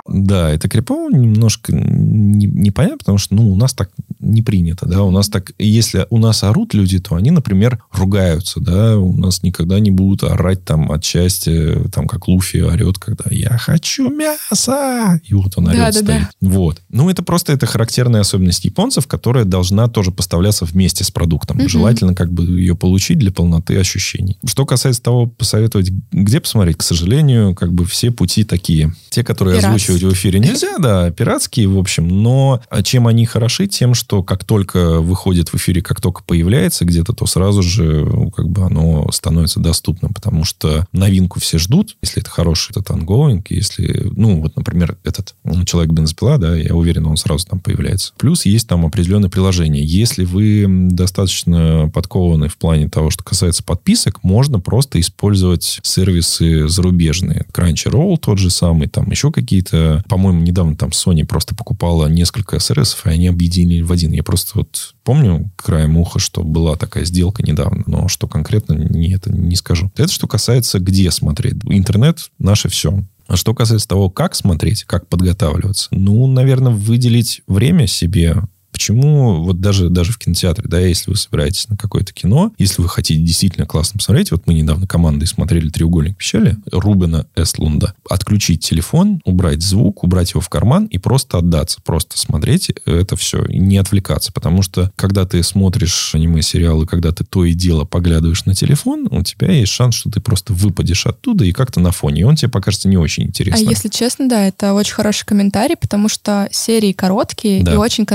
[0.07, 3.91] Да, это крипово немножко не- непонятно, потому что, ну, у нас так
[4.24, 8.60] не принято, да, у нас так, если у нас орут люди, то они, например, ругаются,
[8.60, 13.26] да, у нас никогда не будут орать там от счастья, там, как Луфи орет, когда
[13.30, 16.14] «я хочу мяса!» И вот он орет Да-да-да.
[16.14, 16.28] стоит.
[16.42, 16.82] Вот.
[16.90, 21.58] Ну, это просто это характерная особенность японцев, которая должна тоже поставляться вместе с продуктом.
[21.58, 21.70] Мгм.
[21.70, 24.38] Желательно как бы ее получить для полноты ощущений.
[24.46, 28.94] Что касается того, посоветовать, где посмотреть, к сожалению, как бы все пути такие.
[29.10, 29.76] Те, которые Пиратские.
[29.76, 33.68] озвучивать в эфире нельзя, да, пиратские, в общем, но а чем они хороши?
[33.68, 38.30] Тем, что как только выходит в эфире, как только появляется где-то, то сразу же ну,
[38.30, 43.44] как бы оно становится доступным, потому что новинку все ждут, если это хороший этот ongoing,
[43.50, 48.14] если, ну, вот, например, этот ну, человек-бензопила, да, я уверен, он сразу там появляется.
[48.18, 49.84] Плюс есть там определенное приложение.
[49.84, 57.46] Если вы достаточно подкованы в плане того, что касается подписок, можно просто использовать сервисы зарубежные.
[57.54, 60.04] Crunchyroll тот же самый, там еще какие-то.
[60.10, 64.12] По-моему, недавно там Sony просто покупала несколько сервисов, и они объединили в один один.
[64.12, 69.14] Я просто вот помню краем уха, что была такая сделка недавно, но что конкретно, не,
[69.14, 69.92] это не скажу.
[69.96, 71.56] Это что касается, где смотреть.
[71.66, 73.04] Интернет— наше все.
[73.28, 78.36] А что касается того, как смотреть, как подготавливаться, ну, наверное, выделить время себе
[78.74, 82.90] Почему вот даже, даже в кинотеатре, да, если вы собираетесь на какое-то кино, если вы
[82.90, 89.22] хотите действительно классно посмотреть, вот мы недавно командой смотрели «Треугольник печали» Рубена Эстлунда, отключить телефон,
[89.26, 93.78] убрать звук, убрать его в карман и просто отдаться, просто смотреть это все, и не
[93.78, 99.08] отвлекаться, потому что когда ты смотришь аниме-сериалы, когда ты то и дело поглядываешь на телефон,
[99.12, 102.36] у тебя есть шанс, что ты просто выпадешь оттуда и как-то на фоне, и он
[102.36, 103.70] тебе покажется не очень А интересным.
[103.70, 107.74] если честно, да, это очень хороший комментарий, потому что серии короткие Да.
[107.74, 108.06] и очень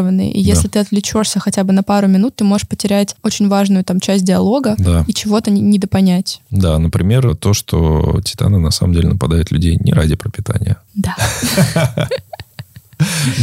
[0.00, 0.32] концентрированные.
[0.32, 4.00] И если ты отвлечешься хотя бы на пару минут, ты можешь потерять очень важную там
[4.00, 5.04] часть диалога Да.
[5.06, 6.40] и чего-то не- недопонять.
[6.50, 10.76] Да, например, то, что титаны на самом деле нападают людей не ради пропитания.
[10.94, 11.16] Да.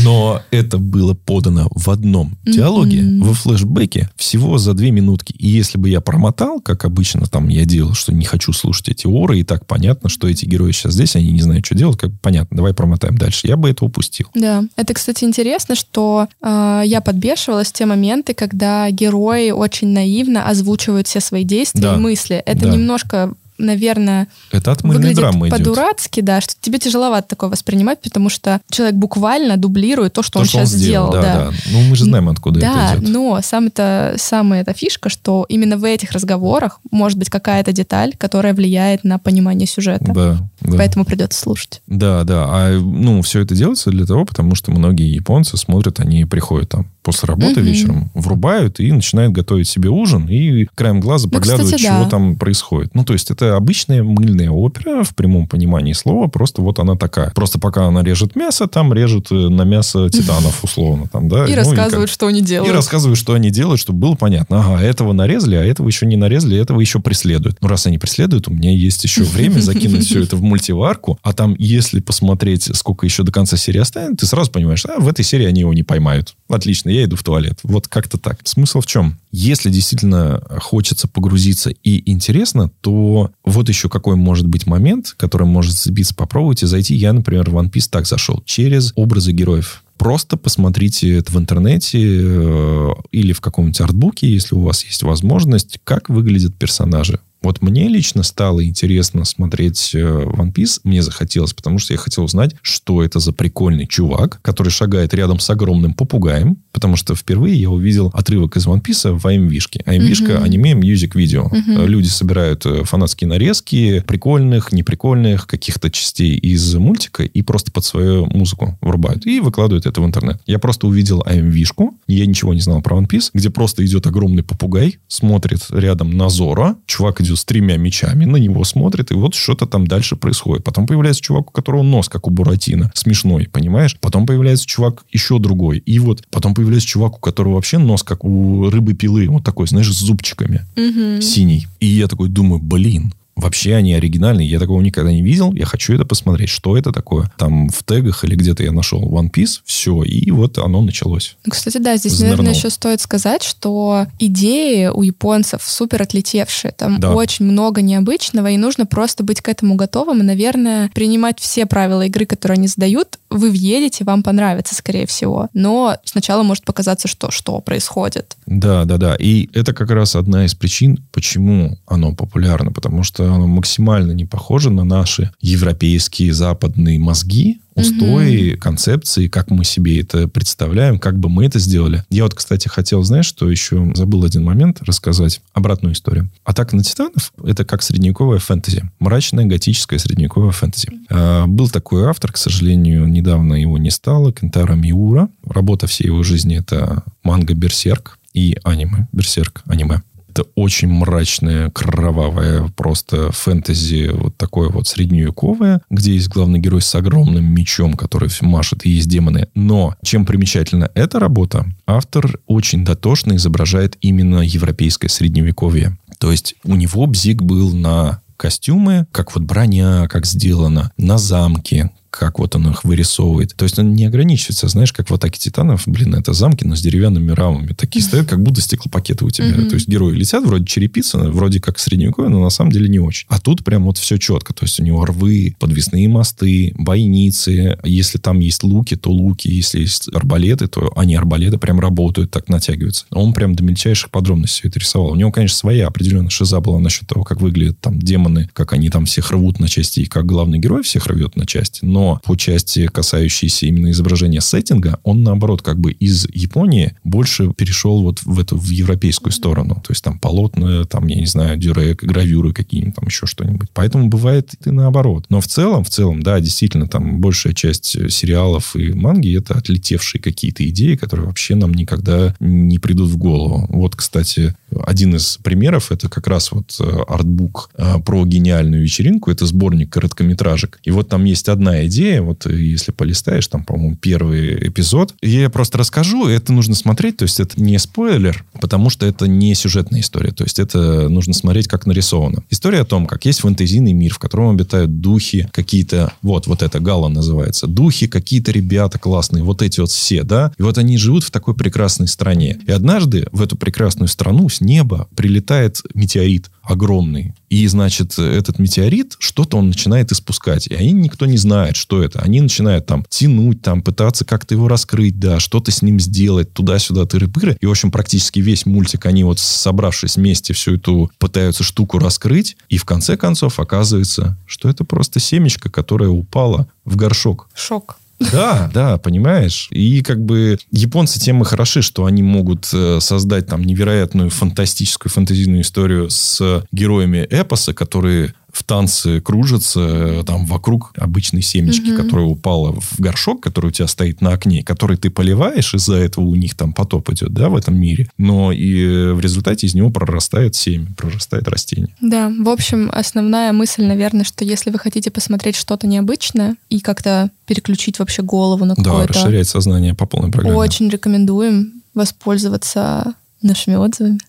[0.03, 3.27] Но это было подано в одном диалоге, Мгм.
[3.27, 5.34] во флешбеке, всего за две минутки.
[5.38, 9.07] И если бы я промотал, как обычно там я делал, что не хочу слушать эти
[9.07, 12.11] оры, и так понятно, что эти герои сейчас здесь, они не знают, что делать, как
[12.21, 13.47] понятно, давай промотаем дальше.
[13.47, 14.27] Я бы это упустил.
[14.35, 20.47] Да, это, кстати, интересно, что э, я подбешивалась в те моменты, когда герои очень наивно
[20.49, 21.95] озвучивают все свои действия Да.
[21.95, 22.35] и мысли.
[22.45, 22.69] Это Да.
[22.73, 28.61] немножко, наверное, Это от мыльной драмы по-дурацки, да, что тебе тяжеловато такое воспринимать, потому что
[28.69, 31.11] человек буквально дублирует то, что То, он что сейчас сделал.
[31.11, 31.35] да, да.
[31.49, 31.51] да.
[31.71, 33.13] Ну, мы же знаем, откуда Да, это идет.
[33.13, 38.13] но сам это, самая эта фишка, что именно в этих разговорах может быть какая-то деталь,
[38.17, 40.05] которая влияет на понимание сюжета.
[40.13, 40.77] Да, да.
[40.77, 41.81] Поэтому придется слушать.
[41.88, 42.45] Да, да.
[42.47, 46.88] А ну, все это делается для того, потому что многие японцы смотрят, они приходят там
[47.07, 47.63] после работы Мгм.
[47.69, 52.09] вечером, врубают и начинают готовить себе ужин, и краем глаза Ну, поглядывают, кстати, чего да.
[52.09, 52.93] там происходит.
[52.93, 57.31] Ну, то есть это обычная мыльная опера в прямом понимании слова, просто вот она такая.
[57.31, 61.07] Просто пока она режет мясо, там режут э, на мясо титанов условно.
[61.11, 61.45] Там, да?
[61.45, 62.75] И Ну, рассказывают, как- что они и делают.
[62.75, 64.59] рассказывают, что они делают, чтобы было понятно.
[64.59, 67.57] Ага, этого нарезали, а этого еще не нарезали, этого еще преследуют.
[67.61, 71.31] Ну, раз они преследуют, у меня есть еще время закинуть все это в мультиварку, а
[71.34, 75.23] там, если посмотреть, сколько еще до конца серии останется, ты сразу понимаешь, а, в этой
[75.23, 76.35] серии они его не поймают.
[76.49, 77.60] Отлично, я иду в туалет.
[77.64, 78.40] Вот как-то так.
[78.44, 79.18] Смысл в чем?
[79.32, 85.74] Если действительно хочется погрузиться и интересно, то вот еще какой может быть момент, который может
[85.74, 86.95] зацепиться, попробуйте зайти.
[86.95, 88.41] Я, например, в One Piece так зашел.
[88.45, 89.84] Через образы героев.
[89.98, 95.80] Просто посмотрите это в интернете э, или в каком-нибудь артбуке, если у вас есть возможность,
[95.84, 97.19] как выглядят персонажи.
[97.41, 100.80] Вот мне лично стало интересно смотреть э, One Piece.
[100.84, 105.39] Мне захотелось, потому что я хотел узнать, что это за прикольный чувак, который шагает рядом
[105.39, 109.84] с огромным попугаем, потому что впервые я увидел отрывок из One Piece в AMV-шке.
[109.85, 110.43] AMV-шка Мгм.
[110.43, 111.49] аниме Music Video.
[111.53, 117.85] Э, Люди собирают э, фанатские нарезки прикольных, неприкольных, каких-то частей из мультика и просто под
[117.85, 119.26] свою музыку врубают.
[119.26, 120.41] И выкладывают это в интернет.
[120.47, 124.43] Я просто увидел AMV-шку, я ничего не знал про One Piece, где просто идет огромный
[124.43, 129.35] попугай, смотрит рядом на Зора, чувак идет с тремя мечами, на него смотрит, и вот
[129.35, 130.63] что-то там дальше происходит.
[130.63, 133.97] Потом появляется чувак, у которого нос, как у Буратино, смешной, понимаешь?
[133.99, 135.79] Потом появляется чувак еще другой.
[135.79, 139.91] И вот потом появляется чувак, у которого вообще нос, как у рыбы-пилы, вот такой, знаешь,
[139.91, 141.21] с зубчиками Мгм.
[141.21, 141.67] синий.
[141.79, 144.47] И я такой думаю, блин, вообще они оригинальные.
[144.49, 145.53] Я такого никогда не видел.
[145.53, 146.49] Я хочу это посмотреть.
[146.49, 147.31] Что это такое?
[147.38, 149.61] Там в тегах или где-то я нашел One Piece.
[149.64, 150.03] Все.
[150.03, 151.35] И вот оно началось.
[151.45, 152.38] Ну, кстати, да, здесь, Занырнул.
[152.39, 156.72] наверное, еще стоит сказать, что идеи у японцев супер отлетевшие.
[156.72, 157.14] Там Да.
[157.14, 162.05] очень много необычного, и нужно просто быть к этому готовым и, наверное, принимать все правила
[162.05, 163.19] игры, которые они задают.
[163.29, 165.49] Вы въедете, вам понравится, скорее всего.
[165.53, 168.37] Но сначала может показаться, что что происходит.
[168.45, 169.15] Да, да, да.
[169.15, 172.71] И это как раз одна из причин, почему оно популярно.
[172.71, 179.63] Потому что оно максимально не похоже на наши европейские западные мозги, устои, концепции, как мы
[179.63, 182.03] себе это представляем, как бы мы это сделали.
[182.09, 186.29] Я вот, кстати, хотел, знаешь, что еще забыл один момент рассказать, обратную историю.
[186.43, 188.89] Атака на титанов— это как средневековая фэнтези.
[188.99, 190.89] Мрачная, готическая средневековая фэнтези.
[191.09, 195.29] А, был такой автор, к сожалению, недавно его не стало, Кентаро Миура.
[195.45, 200.01] Работа всей его жизни— это манга «Берсерк» и аниме «Берсерк» аниме.
[200.38, 206.93] Это очень мрачное, кровавое просто фэнтези, вот такое вот средневековое, где есть главный герой с
[206.93, 209.47] огромным мечом, который машет, и есть демоны.
[209.55, 215.97] Но чем примечательна эта работа, автор очень дотошно изображает именно европейское средневековье.
[216.19, 221.89] То есть у него бзик был на костюмы, как вот броня, как сделано, на замки,
[222.09, 223.55] как вот он их вырисовывает.
[223.55, 226.81] То есть он не ограничивается, знаешь, как в «Атаке титанов», блин, это замки, но с
[226.81, 227.73] деревянными рамами.
[227.73, 229.53] Такие стоят, как будто стеклопакеты у тебя.
[229.67, 233.25] То есть герои летят, вроде черепица, вроде как средневековье, но на самом деле не очень.
[233.29, 234.53] А тут прям вот все четко.
[234.53, 237.77] То есть у него рвы, подвесные мосты, бойницы.
[237.84, 239.47] Если там есть луки, то луки.
[239.47, 243.05] Если есть арбалеты, то они арбалеты прям работают, так натягиваются.
[243.11, 245.11] Он прям до мельчайших подробностей все это рисовал.
[245.11, 248.89] У него, конечно, своя определенная шиза была насчет того, как выглядят там демоны, как они
[248.89, 251.85] там всех рвут на части, и как главный герой всех рвет на части.
[251.85, 258.01] Но по части, касающейся именно изображения сеттинга, он, наоборот, как бы из Японии больше перешел
[258.01, 259.75] вот в эту в европейскую сторону.
[259.75, 263.69] То есть там полотна, там, я не знаю, дюрек, гравюры какие-нибудь, там еще что-нибудь.
[263.73, 265.25] Поэтому бывает и наоборот.
[265.29, 270.21] Но в целом, в целом, да, действительно, там большая часть сериалов и манги это отлетевшие
[270.21, 273.65] какие-то идеи, которые вообще нам никогда не придут в голову.
[273.69, 274.55] Вот, кстати,
[274.85, 279.31] один из примеров это как раз вот э, артбук э, про гениальную вечеринку.
[279.31, 280.79] Это сборник короткометражек.
[280.84, 285.14] И вот там есть одна идея, вот э, если полистаешь, там, по-моему, первый эпизод.
[285.22, 289.53] Я просто расскажу, это нужно смотреть, то есть это не спойлер, потому что это не
[289.55, 290.31] сюжетная история.
[290.31, 292.43] То есть это нужно смотреть, как нарисовано.
[292.49, 296.80] История о том, как есть фэнтезийный мир, в котором обитают духи какие-то, вот, вот это
[296.80, 301.23] Гала называется, духи, какие-то ребята классные, вот эти вот все, да, и вот они живут
[301.23, 302.59] в такой прекрасной стране.
[302.68, 307.34] И однажды в эту прекрасную страну с неба прилетает метеорит огромный.
[307.49, 310.68] И, значит, этот метеорит, что-то он начинает испускать.
[310.68, 312.19] И они никто не знает, что это.
[312.19, 317.03] Они начинают там тянуть, там, пытаться как-то его раскрыть, да, что-то с ним сделать, туда-сюда,
[317.03, 317.57] тыры-пыры.
[317.60, 322.57] И, в общем, практически весь мультик, они вот, собравшись вместе, всю эту пытаются штуку раскрыть.
[322.69, 327.49] И в конце концов оказывается, что это просто семечко, которое упало в горшок.
[327.56, 327.98] Шок.
[328.19, 329.68] Да, да, понимаешь?
[329.72, 335.11] И как бы японцы тем и хороши, что они могут э, создать там невероятную фантастическую
[335.11, 342.03] фантазийную историю с героями эпоса, которые в танце кружатся э, там вокруг обычной семечки, Мгм.
[342.03, 346.25] которая упала в горшок, который у тебя стоит на окне, который ты поливаешь, из-за этого
[346.25, 348.09] у них там потоп идет, да, в этом мире.
[348.17, 351.95] Но и э, в результате из него прорастает семя, прорастает растение.
[352.01, 357.29] Да, в общем, основная мысль, наверное, что если вы хотите посмотреть что-то необычное и как-то
[357.45, 359.13] переключить вообще голову на Да, какое-то...
[359.13, 360.57] расширяет сознание по полной программе.
[360.57, 364.19] Очень рекомендуем воспользоваться нашими отзывами.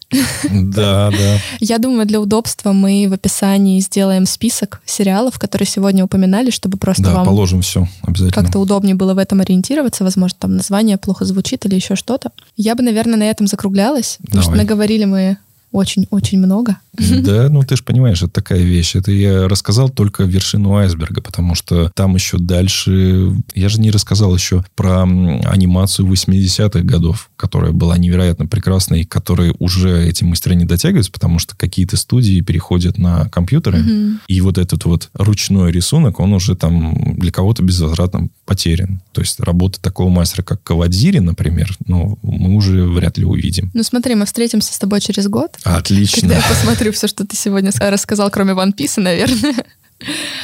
[0.50, 1.38] Да, да.
[1.60, 7.02] Я думаю, для удобства мы в описании сделаем список сериалов, которые сегодня упоминали, чтобы просто
[7.04, 8.30] Да, вам положим все обязательно.
[8.42, 10.04] как-то удобнее было в этом ориентироваться.
[10.04, 12.30] Возможно, там название плохо звучит или еще что-то.
[12.56, 14.64] Я бы, наверное, на этом закруглялась, потому что Давай.
[14.64, 15.36] наговорили мы
[15.72, 16.76] очень-очень много.
[16.96, 18.96] Да, ну ты же понимаешь, это такая вещь.
[18.96, 23.32] Это я рассказал только вершину айсберга, потому что там еще дальше...
[23.54, 29.54] Я же не рассказал еще про анимацию 80-х годов, которая была невероятно прекрасной, и которой
[29.58, 34.20] уже эти мастера не дотягиваются, потому что какие-то студии переходят на компьютеры, Мгм.
[34.28, 39.00] и вот этот вот ручной рисунок, он уже там для кого-то безвозвратно потерян.
[39.12, 43.70] То есть работы такого мастера, как Кавадзири, например, ну, мы уже вряд ли увидим.
[43.74, 46.20] Ну смотри, мы встретимся с тобой через год, Отлично.
[46.20, 49.54] Когда я посмотрю все, что ты сегодня рассказал, кроме One Piece, наверное.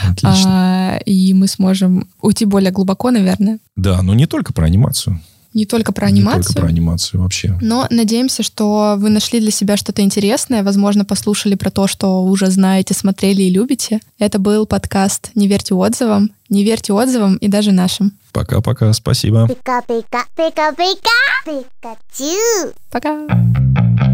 [0.03, 0.97] Отлично.
[0.97, 3.59] А, и мы сможем уйти более глубоко, наверное.
[3.77, 5.21] Да, но не только про анимацию.
[5.55, 6.39] Не только про анимацию.
[6.41, 7.57] Не только про анимацию вообще.
[7.63, 12.51] Но надеемся, что вы нашли для себя что-то интересное, возможно, послушали про то, что уже
[12.51, 14.01] знаете, смотрели и любите.
[14.19, 16.33] Это был подкаст «Не верьте отзывам».
[16.49, 18.13] Не верьте отзывам и даже нашим.
[18.33, 19.49] Пока-пока, спасибо.
[19.49, 21.11] Пика-пика, пика-пика,
[21.45, 22.75] пикачу.
[22.91, 23.11] Пока.
[23.11, 23.97] -пока, спасибо.
[23.97, 24.14] Пока.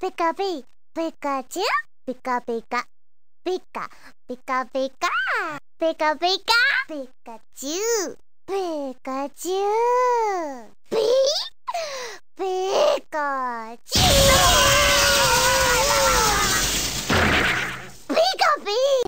[0.00, 0.62] Pika bee,
[0.94, 1.64] Pikachu,
[2.06, 2.84] Pika Pika,
[3.44, 3.88] Pika,
[4.28, 5.10] Pika Pika,
[5.80, 9.62] Pika Pika, Pikachu, Pikachu,
[10.90, 11.32] Bee,
[12.36, 14.04] Pikachu,
[18.08, 19.05] Pika Bee.